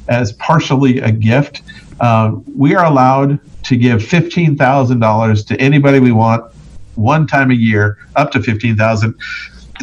as 0.09 0.33
partially 0.33 1.01
a 1.01 1.13
gift. 1.13 1.63
Uh, 2.01 2.37
we 2.57 2.75
are 2.75 2.85
allowed 2.85 3.39
to 3.65 3.77
give 3.77 4.05
fifteen 4.05 4.57
thousand 4.57 5.01
dollars 5.01 5.45
to 5.45 5.61
anybody 5.61 6.01
we 6.01 6.13
want, 6.13 6.51
one 6.95 7.27
time 7.27 7.51
a 7.51 7.55
year, 7.55 7.99
up 8.17 8.31
to 8.33 8.43
fifteen 8.43 8.77
thousand 8.77 9.15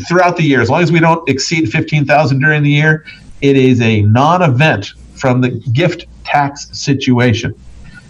throughout 0.07 0.35
the 0.37 0.43
year. 0.43 0.61
As 0.61 0.69
long 0.69 0.81
as 0.81 0.91
we 0.91 0.99
don't 0.99 1.27
exceed 1.29 1.71
fifteen 1.71 2.05
thousand 2.05 2.39
during 2.39 2.63
the 2.63 2.71
year, 2.71 3.05
it 3.41 3.55
is 3.55 3.81
a 3.81 4.01
non-event 4.01 4.93
from 5.13 5.41
the 5.41 5.49
gift 5.71 6.05
tax 6.25 6.67
situation. 6.77 7.53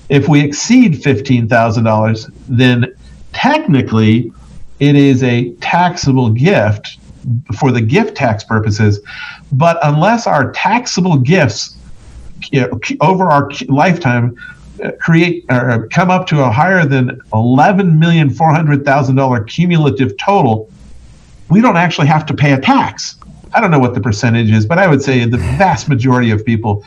If 0.09 0.27
we 0.27 0.41
exceed 0.41 0.93
$15,000, 0.93 2.31
then 2.47 2.95
technically 3.33 4.31
it 4.79 4.95
is 4.95 5.23
a 5.23 5.51
taxable 5.55 6.29
gift 6.29 6.97
for 7.57 7.71
the 7.71 7.81
gift 7.81 8.15
tax 8.15 8.43
purposes. 8.43 8.99
But 9.51 9.79
unless 9.83 10.27
our 10.27 10.51
taxable 10.51 11.17
gifts 11.17 11.77
over 13.01 13.25
our 13.25 13.49
lifetime 13.67 14.35
uh, 14.83 14.91
create 14.99 15.45
or 15.49 15.87
come 15.87 16.11
up 16.11 16.27
to 16.27 16.43
a 16.43 16.51
higher 16.51 16.85
than 16.85 17.19
eleven 17.33 17.97
million 17.97 18.29
four 18.29 18.53
hundred 18.53 18.83
thousand 18.83 19.15
dollar 19.15 19.43
cumulative 19.43 20.17
total, 20.17 20.69
we 21.49 21.61
don't 21.61 21.77
actually 21.77 22.07
have 22.07 22.25
to 22.25 22.33
pay 22.33 22.51
a 22.51 22.59
tax. 22.59 23.15
I 23.53 23.61
don't 23.61 23.71
know 23.71 23.79
what 23.79 23.93
the 23.93 24.01
percentage 24.01 24.51
is, 24.51 24.65
but 24.65 24.77
I 24.77 24.87
would 24.87 25.01
say 25.01 25.23
the 25.25 25.37
vast 25.37 25.87
majority 25.87 26.29
of 26.31 26.45
people 26.45 26.83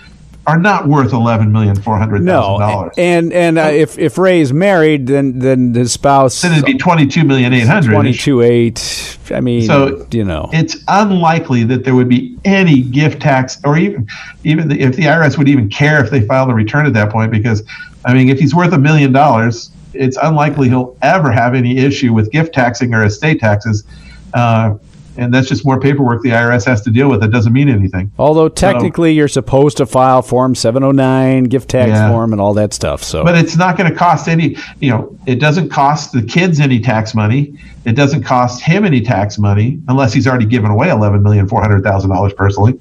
are 0.49 0.59
not 0.59 0.89
worth 0.89 1.13
eleven 1.13 1.53
million 1.53 1.77
four 1.77 1.99
hundred 1.99 2.25
thousand 2.25 2.61
dollars. 2.61 2.97
No, 2.97 3.03
and 3.03 3.33
and 3.35 3.59
uh, 3.59 3.65
if 3.65 3.99
if 3.99 4.17
Ray 4.17 4.41
is 4.41 4.51
married, 4.51 5.07
then 5.07 5.39
then 5.39 5.75
his 5.75 5.93
spouse 5.93 6.41
then 6.41 6.53
it'd 6.53 6.65
be 6.65 6.79
twenty 6.79 7.07
two 7.07 7.23
million 7.23 7.53
eight 7.53 7.67
hundred. 7.67 7.93
Twenty 7.93 8.15
two 8.15 8.41
eight. 8.41 9.19
I 9.31 9.41
mean, 9.41 9.67
so 9.67 10.07
you 10.11 10.25
know, 10.25 10.49
it's 10.55 10.83
unlikely 10.89 11.65
that 11.65 11.85
there 11.85 11.95
would 11.95 12.09
be 12.09 12.39
any 12.47 12.81
gift 12.81 13.21
tax, 13.21 13.61
or 13.63 13.77
even 13.77 14.09
even 14.43 14.73
if 14.73 14.97
the 14.97 15.03
IRS 15.03 15.37
would 15.37 15.51
even 15.51 15.69
care 15.69 16.03
if 16.03 16.11
they 16.11 16.23
filed 16.23 16.51
a 16.51 16.55
return 16.55 16.87
at 16.87 16.95
that 16.95 17.13
point, 17.13 17.31
because 17.31 17.63
I 18.07 18.15
mean, 18.15 18.31
if 18.31 18.39
he's 18.39 18.55
worth 18.55 18.73
a 18.73 18.79
million 18.79 19.13
dollars, 19.13 19.71
it's 19.93 20.17
unlikely 20.23 20.71
he'll 20.71 20.97
ever 21.03 21.31
have 21.31 21.55
any 21.55 21.77
issue 21.77 22.15
with 22.15 22.33
gift 22.33 22.55
taxing 22.55 22.95
or 22.95 23.05
estate 23.05 23.39
taxes. 23.39 23.85
Uh, 24.33 24.77
and 25.19 25.35
that's 25.35 25.49
just 25.49 25.65
more 25.65 25.81
paperwork 25.81 26.23
the 26.23 26.31
IRS 26.31 26.65
has 26.65 26.81
to 26.83 26.91
deal 26.91 27.11
with. 27.11 27.23
It 27.23 27.33
doesn't 27.33 27.53
mean 27.53 27.69
anything. 27.69 28.11
Although 28.19 28.49
technically, 28.49 29.11
so, 29.11 29.15
you're 29.15 29.29
supposed 29.29 29.77
to 29.79 29.87
file 29.87 30.23
Form 30.23 30.55
709, 30.55 31.45
gift 31.45 31.69
tax 31.69 31.91
yeah. 31.91 32.11
form, 32.11 32.33
and 32.33 32.41
all 32.41 32.55
that 32.55 32.73
stuff. 32.73 33.03
So, 33.03 33.25
but 33.25 33.37
it's 33.37 33.57
not 33.57 33.77
going 33.77 33.91
to 33.91 33.97
cost 33.97 34.29
any. 34.29 34.57
You 34.81 34.91
know, 34.91 35.19
it 35.27 35.41
doesn't 35.41 35.71
cost 35.71 36.13
the 36.13 36.23
kids 36.23 36.61
any 36.61 36.81
tax 36.81 37.15
money. 37.15 37.59
It 37.85 37.93
doesn't 37.97 38.23
cost 38.23 38.63
him 38.63 38.85
any 38.85 39.01
tax 39.01 39.39
money 39.39 39.81
unless 39.89 40.13
he's 40.13 40.27
already 40.27 40.47
given 40.47 40.71
away 40.71 40.89
eleven 40.89 41.23
million 41.23 41.49
four 41.49 41.61
hundred 41.61 41.83
thousand 41.83 42.11
dollars 42.11 42.33
personally. 42.33 42.79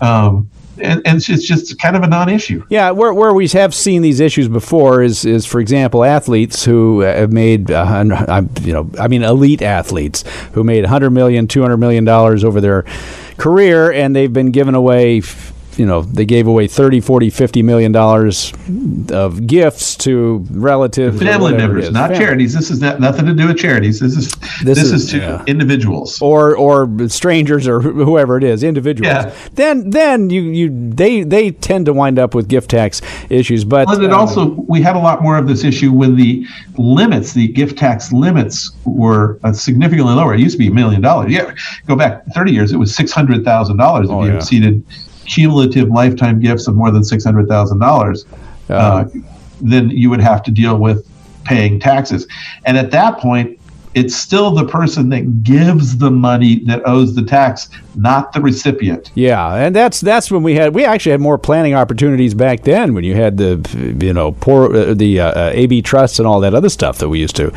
Um, 0.00 0.50
and, 0.80 1.06
and 1.06 1.16
it's 1.28 1.46
just 1.46 1.78
kind 1.78 1.96
of 1.96 2.02
a 2.02 2.06
non-issue. 2.06 2.64
Yeah, 2.68 2.90
where, 2.90 3.12
where 3.14 3.32
we 3.32 3.48
have 3.48 3.74
seen 3.74 4.02
these 4.02 4.20
issues 4.20 4.48
before 4.48 5.02
is 5.02 5.24
is 5.24 5.46
for 5.46 5.60
example 5.60 6.04
athletes 6.04 6.64
who 6.64 7.00
have 7.00 7.32
made 7.32 7.70
you 7.70 8.72
know 8.72 8.90
I 8.98 9.08
mean 9.08 9.22
elite 9.22 9.62
athletes 9.62 10.24
who 10.52 10.64
made 10.64 10.82
100 10.82 11.10
million, 11.10 11.46
200 11.46 11.76
million 11.76 12.04
dollars 12.04 12.44
over 12.44 12.60
their 12.60 12.84
career 13.36 13.92
and 13.92 14.16
they've 14.16 14.32
been 14.32 14.50
given 14.50 14.74
away 14.74 15.20
you 15.78 15.86
know 15.86 16.02
they 16.02 16.24
gave 16.24 16.46
away 16.46 16.66
30 16.66 17.00
40 17.00 17.30
50 17.30 17.62
million 17.62 17.92
dollars 17.92 18.52
of 19.10 19.46
gifts 19.46 19.96
to 19.96 20.44
relatives 20.50 21.20
family 21.22 21.54
members 21.54 21.90
not 21.90 22.10
family. 22.10 22.24
charities 22.24 22.54
this 22.54 22.70
is 22.70 22.80
not, 22.80 23.00
nothing 23.00 23.26
to 23.26 23.34
do 23.34 23.46
with 23.46 23.58
charities 23.58 24.00
this 24.00 24.16
is 24.16 24.32
this, 24.62 24.78
this 24.78 24.78
is, 24.78 24.92
is, 24.92 25.10
to 25.10 25.18
yeah. 25.18 25.44
individuals 25.46 26.20
or 26.20 26.56
or 26.56 26.88
strangers 27.08 27.68
or 27.68 27.80
whoever 27.80 28.36
it 28.36 28.44
is 28.44 28.62
individuals 28.62 29.06
yeah. 29.06 29.34
then 29.54 29.90
then 29.90 30.30
you 30.30 30.42
you 30.42 30.90
they 30.90 31.22
they 31.22 31.50
tend 31.50 31.86
to 31.86 31.92
wind 31.92 32.18
up 32.18 32.34
with 32.34 32.48
gift 32.48 32.70
tax 32.70 33.02
issues 33.28 33.64
but 33.64 33.86
well, 33.86 34.02
it 34.02 34.12
um, 34.12 34.18
also 34.20 34.50
we 34.68 34.80
had 34.80 34.96
a 34.96 34.98
lot 34.98 35.22
more 35.22 35.36
of 35.36 35.46
this 35.46 35.64
issue 35.64 35.92
when 35.92 36.16
the 36.16 36.46
limits 36.76 37.32
the 37.32 37.48
gift 37.48 37.78
tax 37.78 38.12
limits 38.12 38.70
were 38.84 39.38
uh, 39.44 39.52
significantly 39.52 40.14
lower 40.14 40.34
it 40.34 40.40
used 40.40 40.54
to 40.54 40.58
be 40.58 40.68
a 40.68 40.70
million 40.70 41.00
dollars 41.00 41.30
yeah 41.30 41.52
go 41.86 41.96
back 41.96 42.24
30 42.34 42.52
years 42.52 42.72
it 42.72 42.76
was 42.76 42.96
$600000 42.96 44.04
if 44.04 44.10
oh, 44.10 44.24
you 44.24 44.30
yeah. 44.30 44.36
exceeded 44.36 44.84
cumulative 45.26 45.88
lifetime 45.88 46.40
gifts 46.40 46.66
of 46.68 46.74
more 46.74 46.90
than 46.90 47.04
six 47.04 47.24
hundred 47.24 47.48
thousand 47.48 47.82
uh, 47.82 47.86
dollars, 47.86 48.26
then 49.60 49.90
you 49.90 50.10
would 50.10 50.20
have 50.20 50.42
to 50.44 50.50
deal 50.50 50.78
with 50.78 51.08
paying 51.44 51.78
taxes. 51.80 52.26
And 52.64 52.76
at 52.76 52.90
that 52.90 53.18
point, 53.18 53.58
it's 53.96 54.14
still 54.14 54.50
the 54.50 54.66
person 54.66 55.08
that 55.08 55.42
gives 55.42 55.96
the 55.96 56.10
money 56.10 56.56
that 56.66 56.86
owes 56.86 57.14
the 57.14 57.22
tax, 57.22 57.70
not 57.94 58.30
the 58.34 58.42
recipient. 58.42 59.10
Yeah, 59.14 59.54
and 59.54 59.74
that's 59.74 60.02
that's 60.02 60.30
when 60.30 60.42
we 60.42 60.54
had 60.54 60.74
we 60.74 60.84
actually 60.84 61.12
had 61.12 61.20
more 61.22 61.38
planning 61.38 61.72
opportunities 61.72 62.34
back 62.34 62.62
then 62.64 62.92
when 62.92 63.04
you 63.04 63.14
had 63.14 63.38
the 63.38 63.96
you 63.98 64.12
know 64.12 64.32
poor 64.32 64.74
uh, 64.76 64.92
the 64.92 65.20
uh, 65.20 65.30
uh 65.30 65.50
AB 65.54 65.80
trusts 65.80 66.18
and 66.18 66.28
all 66.28 66.40
that 66.40 66.52
other 66.52 66.68
stuff 66.68 66.98
that 66.98 67.08
we 67.08 67.20
used 67.20 67.36
to 67.36 67.50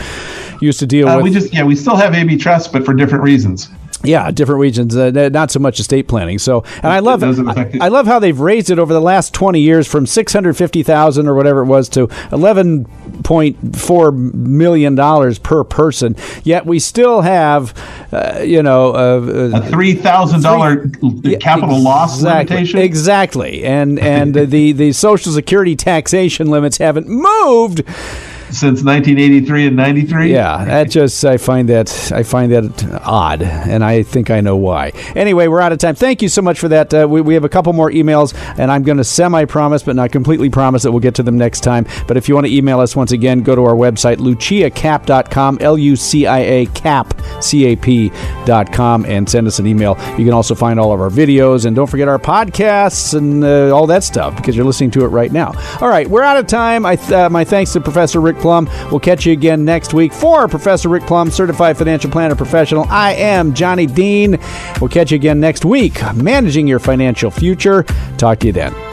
used 0.62 0.80
to 0.80 0.88
deal 0.88 1.10
uh, 1.10 1.18
with. 1.18 1.26
We 1.26 1.32
just 1.32 1.54
yeah 1.54 1.64
we 1.64 1.76
still 1.76 1.98
have 1.98 2.14
AB 2.14 2.38
trusts, 2.38 2.70
but 2.70 2.86
for 2.86 2.94
different 2.94 3.26
reasons. 3.26 3.70
Yeah, 4.04 4.32
different 4.32 4.62
regions, 4.62 4.96
uh, 4.96 5.30
not 5.32 5.52
so 5.52 5.60
much 5.60 5.80
estate 5.80 6.08
planning. 6.08 6.40
So, 6.40 6.64
and 6.78 6.88
I 6.88 7.00
love, 7.00 7.22
I, 7.22 7.70
I, 7.82 7.88
love 7.90 8.08
how 8.08 8.20
they've 8.20 8.40
raised 8.40 8.70
it 8.70 8.80
over 8.80 8.94
the 8.94 9.02
last 9.02 9.34
twenty 9.34 9.60
years 9.60 9.88
from 9.90 10.06
six 10.06 10.32
hundred 10.32 10.56
fifty 10.56 10.84
thousand 10.84 11.28
or 11.28 11.36
whatever 11.36 11.62
it 11.62 11.66
was 11.66 11.90
to 11.90 12.10
eleven 12.32 12.86
point 13.24 13.76
four 13.76 14.12
million 14.14 14.96
dollars 14.96 15.38
per 15.38 15.66
person. 15.66 16.16
Yet 16.44 16.66
we 16.66 16.80
still 16.80 17.22
have, 17.22 17.74
uh, 18.14 18.40
you 18.42 18.64
know, 18.64 18.94
uh, 18.94 19.52
a 19.56 19.70
three 19.70 19.96
thousand 19.96 20.44
dollar 20.44 20.88
capital 21.40 21.76
exactly, 21.76 21.82
loss 21.82 22.22
limitation. 22.22 22.80
Exactly, 22.80 23.66
and 23.66 24.00
and 24.00 24.34
the 24.34 24.72
the 24.72 24.94
Social 24.94 25.34
Security 25.34 25.76
taxation 25.76 26.48
limits 26.48 26.78
haven't 26.78 27.10
moved 27.10 27.84
since 28.52 28.84
1983 28.84 29.68
and 29.68 29.76
93. 29.76 30.32
Yeah, 30.32 30.66
that 30.66 30.90
just 30.90 31.24
I 31.26 31.38
find 31.38 31.70
that 31.70 32.12
I 32.12 32.24
find 32.24 32.52
that 32.52 33.02
odd, 33.04 33.42
and 33.42 33.84
I 33.84 34.04
think 34.04 34.30
I 34.30 34.42
know 34.42 34.58
why. 34.58 34.92
Anyway, 35.16 35.48
we're 35.48 35.62
out 35.62 35.72
of 35.72 35.80
time. 35.80 35.96
Thank 35.96 36.22
you 36.22 36.30
so 36.30 36.42
much 36.42 36.60
for 36.60 36.68
that. 36.70 36.94
Uh, 36.94 37.08
we, 37.10 37.22
we 37.22 37.34
have 37.34 37.44
a 37.44 37.50
couple 37.50 37.74
more 37.74 37.92
emails, 37.92 38.34
and 38.58 38.72
I'm 38.72 38.84
going 38.84 38.98
to 38.98 39.04
semi-promise, 39.04 39.84
but 39.84 39.96
not 39.96 40.12
completely 40.12 40.50
promise 40.50 40.84
that 40.84 40.92
we'll 40.92 41.00
get 41.00 41.16
to 41.16 41.24
them 41.24 41.38
next 41.38 41.62
time. 41.62 41.86
But 42.08 42.18
if 42.18 42.28
you 42.28 42.36
want 42.36 42.48
to 42.48 42.54
email 42.54 42.80
us 42.80 42.96
once 42.96 43.12
again, 43.12 43.42
go 43.42 43.56
to 43.56 43.64
our 43.64 43.76
website 43.76 44.18
luciacap.com, 44.18 45.58
L-U-C-I-A 45.62 46.66
cap 46.68 47.14
C-A-P.com, 47.42 49.06
and 49.06 49.30
send 49.30 49.48
us 49.48 49.60
an 49.60 49.68
email. 49.68 49.98
You 50.18 50.26
can 50.26 50.34
also 50.34 50.56
find 50.56 50.80
all 50.80 50.92
of 50.92 51.02
our 51.02 51.10
videos, 51.10 51.66
and 51.66 51.76
don't 51.76 51.88
forget 51.90 52.08
our 52.08 52.20
podcasts 52.20 53.14
and 53.14 53.44
uh, 53.44 53.76
all 53.76 53.88
that 53.88 54.04
stuff 54.04 54.36
because 54.36 54.56
you're 54.56 54.66
listening 54.66 54.92
to 54.92 55.06
it 55.06 55.08
right 55.08 55.32
now. 55.32 55.54
All 55.82 55.90
right, 55.90 56.08
we're 56.08 56.24
out 56.24 56.38
of 56.38 56.48
time. 56.48 56.86
I 56.86 56.96
th- 56.96 57.12
uh, 57.12 57.30
my 57.30 57.44
thanks 57.44 57.74
to 57.74 57.82
Professor 57.82 58.20
Rick 58.20 58.39
Plum. 58.40 58.70
We'll 58.90 59.00
catch 59.00 59.26
you 59.26 59.34
again 59.34 59.64
next 59.64 59.94
week 59.94 60.14
for 60.14 60.48
Professor 60.48 60.90
Rick 60.90 61.04
Plum, 61.04 61.30
Certified 61.30 61.78
Financial 61.78 62.10
Planner 62.10 62.36
Professional. 62.36 62.86
I 62.90 63.14
am 63.14 63.54
Johnny 63.54 63.86
Dean. 63.86 64.40
We'll 64.82 64.90
catch 64.90 65.12
you 65.12 65.16
again 65.16 65.40
next 65.40 65.66
week, 65.66 66.02
managing 66.16 66.68
your 66.68 66.80
financial 66.80 67.32
future. 67.32 67.84
Talk 68.18 68.40
to 68.40 68.48
you 68.48 68.54
then. 68.54 68.89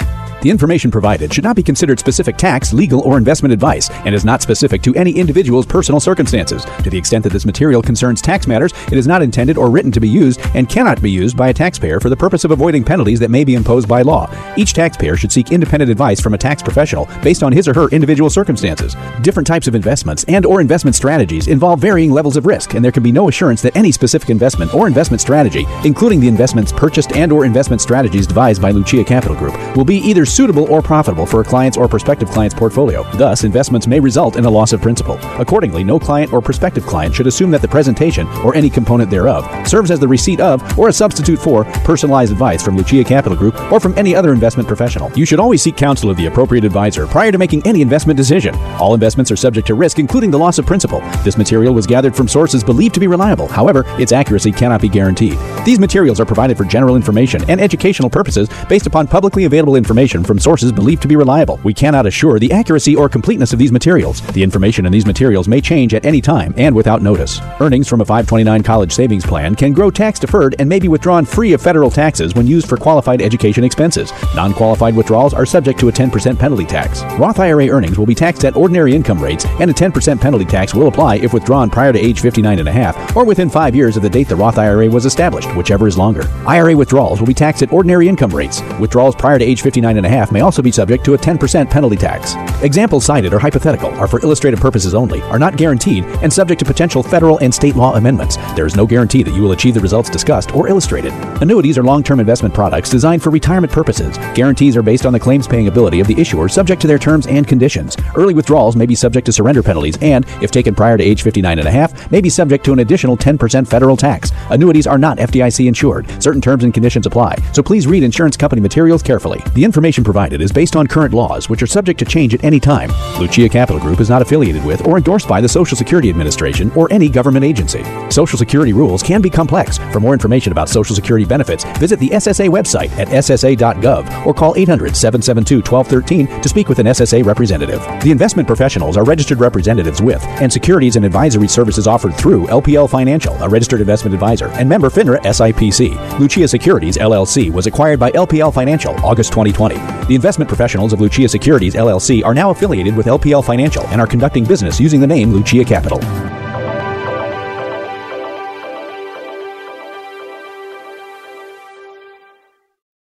The 0.46 0.50
information 0.52 0.92
provided 0.92 1.34
should 1.34 1.42
not 1.42 1.56
be 1.56 1.62
considered 1.64 1.98
specific 1.98 2.36
tax, 2.36 2.72
legal, 2.72 3.00
or 3.00 3.18
investment 3.18 3.52
advice 3.52 3.90
and 3.90 4.14
is 4.14 4.24
not 4.24 4.42
specific 4.42 4.80
to 4.82 4.94
any 4.94 5.10
individual's 5.10 5.66
personal 5.66 5.98
circumstances. 5.98 6.64
To 6.84 6.88
the 6.88 6.96
extent 6.96 7.24
that 7.24 7.32
this 7.32 7.44
material 7.44 7.82
concerns 7.82 8.22
tax 8.22 8.46
matters, 8.46 8.72
it 8.86 8.96
is 8.96 9.08
not 9.08 9.22
intended 9.22 9.58
or 9.58 9.70
written 9.70 9.90
to 9.90 9.98
be 9.98 10.08
used 10.08 10.40
and 10.54 10.68
cannot 10.68 11.02
be 11.02 11.10
used 11.10 11.36
by 11.36 11.48
a 11.48 11.52
taxpayer 11.52 11.98
for 11.98 12.10
the 12.10 12.16
purpose 12.16 12.44
of 12.44 12.52
avoiding 12.52 12.84
penalties 12.84 13.18
that 13.18 13.30
may 13.32 13.42
be 13.42 13.54
imposed 13.56 13.88
by 13.88 14.02
law. 14.02 14.30
Each 14.56 14.72
taxpayer 14.72 15.16
should 15.16 15.32
seek 15.32 15.50
independent 15.50 15.90
advice 15.90 16.20
from 16.20 16.34
a 16.34 16.38
tax 16.38 16.62
professional 16.62 17.08
based 17.24 17.42
on 17.42 17.50
his 17.50 17.66
or 17.66 17.74
her 17.74 17.88
individual 17.88 18.30
circumstances. 18.30 18.94
Different 19.22 19.48
types 19.48 19.66
of 19.66 19.74
investments 19.74 20.24
and 20.28 20.46
or 20.46 20.60
investment 20.60 20.94
strategies 20.94 21.48
involve 21.48 21.80
varying 21.80 22.12
levels 22.12 22.36
of 22.36 22.46
risk, 22.46 22.74
and 22.74 22.84
there 22.84 22.92
can 22.92 23.02
be 23.02 23.10
no 23.10 23.28
assurance 23.28 23.62
that 23.62 23.76
any 23.76 23.90
specific 23.90 24.30
investment 24.30 24.72
or 24.72 24.86
investment 24.86 25.20
strategy, 25.20 25.66
including 25.82 26.20
the 26.20 26.28
investments 26.28 26.70
purchased 26.70 27.16
and 27.16 27.32
or 27.32 27.44
investment 27.44 27.82
strategies 27.82 28.28
devised 28.28 28.62
by 28.62 28.70
Lucia 28.70 29.02
Capital 29.02 29.34
Group, 29.34 29.56
will 29.76 29.84
be 29.84 29.96
either 29.96 30.24
suitable 30.36 30.70
or 30.70 30.82
profitable 30.82 31.24
for 31.24 31.40
a 31.40 31.44
client's 31.44 31.78
or 31.78 31.88
prospective 31.88 32.28
client's 32.30 32.54
portfolio. 32.54 33.02
Thus, 33.14 33.42
investments 33.44 33.86
may 33.86 33.98
result 33.98 34.36
in 34.36 34.44
a 34.44 34.50
loss 34.50 34.74
of 34.74 34.82
principal. 34.82 35.18
Accordingly, 35.40 35.82
no 35.82 35.98
client 35.98 36.32
or 36.32 36.42
prospective 36.42 36.84
client 36.84 37.14
should 37.14 37.26
assume 37.26 37.50
that 37.52 37.62
the 37.62 37.68
presentation 37.68 38.26
or 38.44 38.54
any 38.54 38.68
component 38.68 39.10
thereof 39.10 39.66
serves 39.66 39.90
as 39.90 39.98
the 39.98 40.06
receipt 40.06 40.40
of 40.40 40.78
or 40.78 40.88
a 40.88 40.92
substitute 40.92 41.38
for 41.38 41.64
personalized 41.84 42.32
advice 42.32 42.62
from 42.62 42.76
Lucia 42.76 43.02
Capital 43.02 43.36
Group 43.36 43.60
or 43.72 43.80
from 43.80 43.96
any 43.96 44.14
other 44.14 44.32
investment 44.32 44.68
professional. 44.68 45.10
You 45.12 45.24
should 45.24 45.40
always 45.40 45.62
seek 45.62 45.76
counsel 45.76 46.10
of 46.10 46.18
the 46.18 46.26
appropriate 46.26 46.64
advisor 46.64 47.06
prior 47.06 47.32
to 47.32 47.38
making 47.38 47.66
any 47.66 47.80
investment 47.80 48.18
decision. 48.18 48.54
All 48.78 48.92
investments 48.92 49.30
are 49.30 49.36
subject 49.36 49.66
to 49.68 49.74
risk, 49.74 49.98
including 49.98 50.30
the 50.30 50.38
loss 50.38 50.58
of 50.58 50.66
principal. 50.66 51.00
This 51.24 51.38
material 51.38 51.72
was 51.72 51.86
gathered 51.86 52.14
from 52.14 52.28
sources 52.28 52.62
believed 52.62 52.94
to 52.94 53.00
be 53.00 53.06
reliable. 53.06 53.48
However, 53.48 53.84
its 53.98 54.12
accuracy 54.12 54.52
cannot 54.52 54.82
be 54.82 54.88
guaranteed. 54.88 55.38
These 55.66 55.80
materials 55.80 56.20
are 56.20 56.24
provided 56.24 56.56
for 56.56 56.64
general 56.64 56.94
information 56.94 57.42
and 57.50 57.60
educational 57.60 58.08
purposes 58.08 58.48
based 58.68 58.86
upon 58.86 59.08
publicly 59.08 59.46
available 59.46 59.74
information 59.74 60.22
from 60.22 60.38
sources 60.38 60.70
believed 60.70 61.02
to 61.02 61.08
be 61.08 61.16
reliable. 61.16 61.58
We 61.64 61.74
cannot 61.74 62.06
assure 62.06 62.38
the 62.38 62.52
accuracy 62.52 62.94
or 62.94 63.08
completeness 63.08 63.52
of 63.52 63.58
these 63.58 63.72
materials. 63.72 64.20
The 64.28 64.44
information 64.44 64.86
in 64.86 64.92
these 64.92 65.06
materials 65.06 65.48
may 65.48 65.60
change 65.60 65.92
at 65.92 66.06
any 66.06 66.20
time 66.20 66.54
and 66.56 66.72
without 66.72 67.02
notice. 67.02 67.40
Earnings 67.58 67.88
from 67.88 68.00
a 68.00 68.04
529 68.04 68.62
college 68.62 68.92
savings 68.92 69.26
plan 69.26 69.56
can 69.56 69.72
grow 69.72 69.90
tax 69.90 70.20
deferred 70.20 70.54
and 70.60 70.68
may 70.68 70.78
be 70.78 70.86
withdrawn 70.86 71.24
free 71.24 71.52
of 71.52 71.60
federal 71.60 71.90
taxes 71.90 72.32
when 72.36 72.46
used 72.46 72.68
for 72.68 72.76
qualified 72.76 73.20
education 73.20 73.64
expenses. 73.64 74.12
Non 74.36 74.54
qualified 74.54 74.94
withdrawals 74.94 75.34
are 75.34 75.44
subject 75.44 75.80
to 75.80 75.88
a 75.88 75.92
10% 75.92 76.38
penalty 76.38 76.64
tax. 76.64 77.02
Roth 77.18 77.40
IRA 77.40 77.66
earnings 77.70 77.98
will 77.98 78.06
be 78.06 78.14
taxed 78.14 78.44
at 78.44 78.54
ordinary 78.54 78.94
income 78.94 79.20
rates, 79.20 79.44
and 79.58 79.68
a 79.68 79.74
10% 79.74 80.20
penalty 80.20 80.44
tax 80.44 80.74
will 80.74 80.86
apply 80.86 81.16
if 81.16 81.32
withdrawn 81.32 81.68
prior 81.68 81.92
to 81.92 81.98
age 81.98 82.20
59 82.20 82.60
and 82.60 82.68
a 82.68 82.72
half 82.72 83.16
or 83.16 83.24
within 83.24 83.50
five 83.50 83.74
years 83.74 83.96
of 83.96 84.04
the 84.04 84.08
date 84.08 84.28
the 84.28 84.36
Roth 84.36 84.58
IRA 84.58 84.88
was 84.88 85.06
established, 85.06 85.55
whichever 85.56 85.86
is 85.86 85.98
longer. 85.98 86.22
IRA 86.46 86.76
withdrawals 86.76 87.20
will 87.20 87.26
be 87.26 87.34
taxed 87.34 87.62
at 87.62 87.72
ordinary 87.72 88.08
income 88.08 88.30
rates. 88.30 88.62
Withdrawals 88.78 89.14
prior 89.14 89.38
to 89.38 89.44
age 89.44 89.62
59 89.62 89.96
and 89.96 90.06
a 90.06 90.08
half 90.08 90.32
may 90.32 90.40
also 90.40 90.62
be 90.62 90.70
subject 90.70 91.04
to 91.04 91.14
a 91.14 91.18
10% 91.18 91.70
penalty 91.70 91.96
tax. 91.96 92.34
Examples 92.62 93.04
cited 93.04 93.32
are 93.32 93.38
hypothetical, 93.38 93.90
are 93.96 94.06
for 94.06 94.20
illustrative 94.20 94.60
purposes 94.60 94.94
only, 94.94 95.20
are 95.22 95.38
not 95.38 95.56
guaranteed, 95.56 96.04
and 96.22 96.32
subject 96.32 96.58
to 96.58 96.64
potential 96.64 97.02
federal 97.02 97.38
and 97.38 97.54
state 97.54 97.76
law 97.76 97.94
amendments. 97.94 98.36
There 98.54 98.66
is 98.66 98.76
no 98.76 98.86
guarantee 98.86 99.22
that 99.22 99.34
you 99.34 99.42
will 99.42 99.52
achieve 99.52 99.74
the 99.74 99.80
results 99.80 100.10
discussed 100.10 100.54
or 100.54 100.68
illustrated. 100.68 101.12
Annuities 101.42 101.78
are 101.78 101.84
long 101.84 102.02
term 102.02 102.20
investment 102.20 102.54
products 102.54 102.90
designed 102.90 103.22
for 103.22 103.30
retirement 103.30 103.72
purposes. 103.72 104.18
Guarantees 104.34 104.76
are 104.76 104.82
based 104.82 105.06
on 105.06 105.12
the 105.12 105.20
claims 105.20 105.46
paying 105.46 105.68
ability 105.68 106.00
of 106.00 106.06
the 106.06 106.20
issuer, 106.20 106.48
subject 106.48 106.80
to 106.82 106.86
their 106.86 106.98
terms 106.98 107.26
and 107.26 107.46
conditions. 107.46 107.96
Early 108.14 108.34
withdrawals 108.34 108.76
may 108.76 108.86
be 108.86 108.94
subject 108.94 109.26
to 109.26 109.32
surrender 109.32 109.62
penalties 109.62 109.98
and, 110.00 110.24
if 110.42 110.50
taken 110.50 110.74
prior 110.74 110.96
to 110.96 111.04
age 111.04 111.22
59 111.22 111.58
and 111.58 111.68
a 111.68 111.70
half, 111.70 112.10
may 112.10 112.20
be 112.20 112.30
subject 112.30 112.64
to 112.64 112.72
an 112.72 112.80
additional 112.80 113.16
10% 113.16 113.66
federal 113.66 113.96
tax. 113.96 114.32
Annuities 114.50 114.86
are 114.86 114.98
not 114.98 115.18
FDIC 115.46 115.68
insured. 115.68 116.22
Certain 116.22 116.40
terms 116.40 116.64
and 116.64 116.74
conditions 116.74 117.06
apply, 117.06 117.36
so 117.52 117.62
please 117.62 117.86
read 117.86 118.02
insurance 118.02 118.36
company 118.36 118.60
materials 118.60 119.02
carefully. 119.02 119.40
The 119.54 119.64
information 119.64 120.04
provided 120.04 120.40
is 120.40 120.52
based 120.52 120.76
on 120.76 120.86
current 120.86 121.14
laws, 121.14 121.48
which 121.48 121.62
are 121.62 121.66
subject 121.66 121.98
to 122.00 122.04
change 122.04 122.34
at 122.34 122.44
any 122.44 122.60
time. 122.60 122.90
Lucia 123.18 123.48
Capital 123.48 123.80
Group 123.80 124.00
is 124.00 124.10
not 124.10 124.22
affiliated 124.22 124.64
with 124.64 124.86
or 124.86 124.96
endorsed 124.96 125.28
by 125.28 125.40
the 125.40 125.48
Social 125.48 125.76
Security 125.76 126.10
Administration 126.10 126.70
or 126.72 126.92
any 126.92 127.08
government 127.08 127.44
agency. 127.44 127.84
Social 128.10 128.38
Security 128.38 128.72
rules 128.72 129.02
can 129.02 129.20
be 129.20 129.30
complex. 129.30 129.78
For 129.92 130.00
more 130.00 130.12
information 130.12 130.52
about 130.52 130.68
Social 130.68 130.94
Security 130.94 131.24
benefits, 131.24 131.64
visit 131.78 131.98
the 131.98 132.10
SSA 132.10 132.48
website 132.48 132.90
at 132.98 133.08
ssa.gov 133.08 134.26
or 134.26 134.34
call 134.34 134.54
800 134.56 134.96
772 134.96 135.56
1213 135.70 136.42
to 136.42 136.48
speak 136.48 136.68
with 136.68 136.78
an 136.78 136.86
SSA 136.86 137.24
representative. 137.24 137.80
The 138.02 138.10
investment 138.10 138.46
professionals 138.46 138.96
are 138.96 139.04
registered 139.04 139.40
representatives 139.40 140.02
with 140.02 140.24
and 140.40 140.52
securities 140.52 140.96
and 140.96 141.04
advisory 141.04 141.48
services 141.48 141.86
offered 141.86 142.14
through 142.14 142.46
LPL 142.46 142.88
Financial, 142.90 143.34
a 143.42 143.48
registered 143.48 143.80
investment 143.80 144.14
advisor, 144.14 144.48
and 144.48 144.68
member 144.68 144.90
FINRA 144.90 145.24
SIPC. 145.36 146.18
Lucia 146.18 146.48
Securities 146.48 146.96
LLC 146.96 147.52
was 147.52 147.66
acquired 147.66 148.00
by 148.00 148.10
LPL 148.12 148.52
Financial 148.52 148.94
August 149.04 149.32
2020. 149.32 149.74
The 150.06 150.14
investment 150.14 150.48
professionals 150.48 150.92
of 150.92 151.00
Lucia 151.00 151.28
Securities 151.28 151.74
LLC 151.74 152.24
are 152.24 152.34
now 152.34 152.50
affiliated 152.50 152.96
with 152.96 153.06
LPL 153.06 153.44
Financial 153.44 153.86
and 153.88 154.00
are 154.00 154.06
conducting 154.06 154.44
business 154.44 154.80
using 154.80 155.00
the 155.00 155.06
name 155.06 155.32
Lucia 155.32 155.64
Capital. 155.64 156.00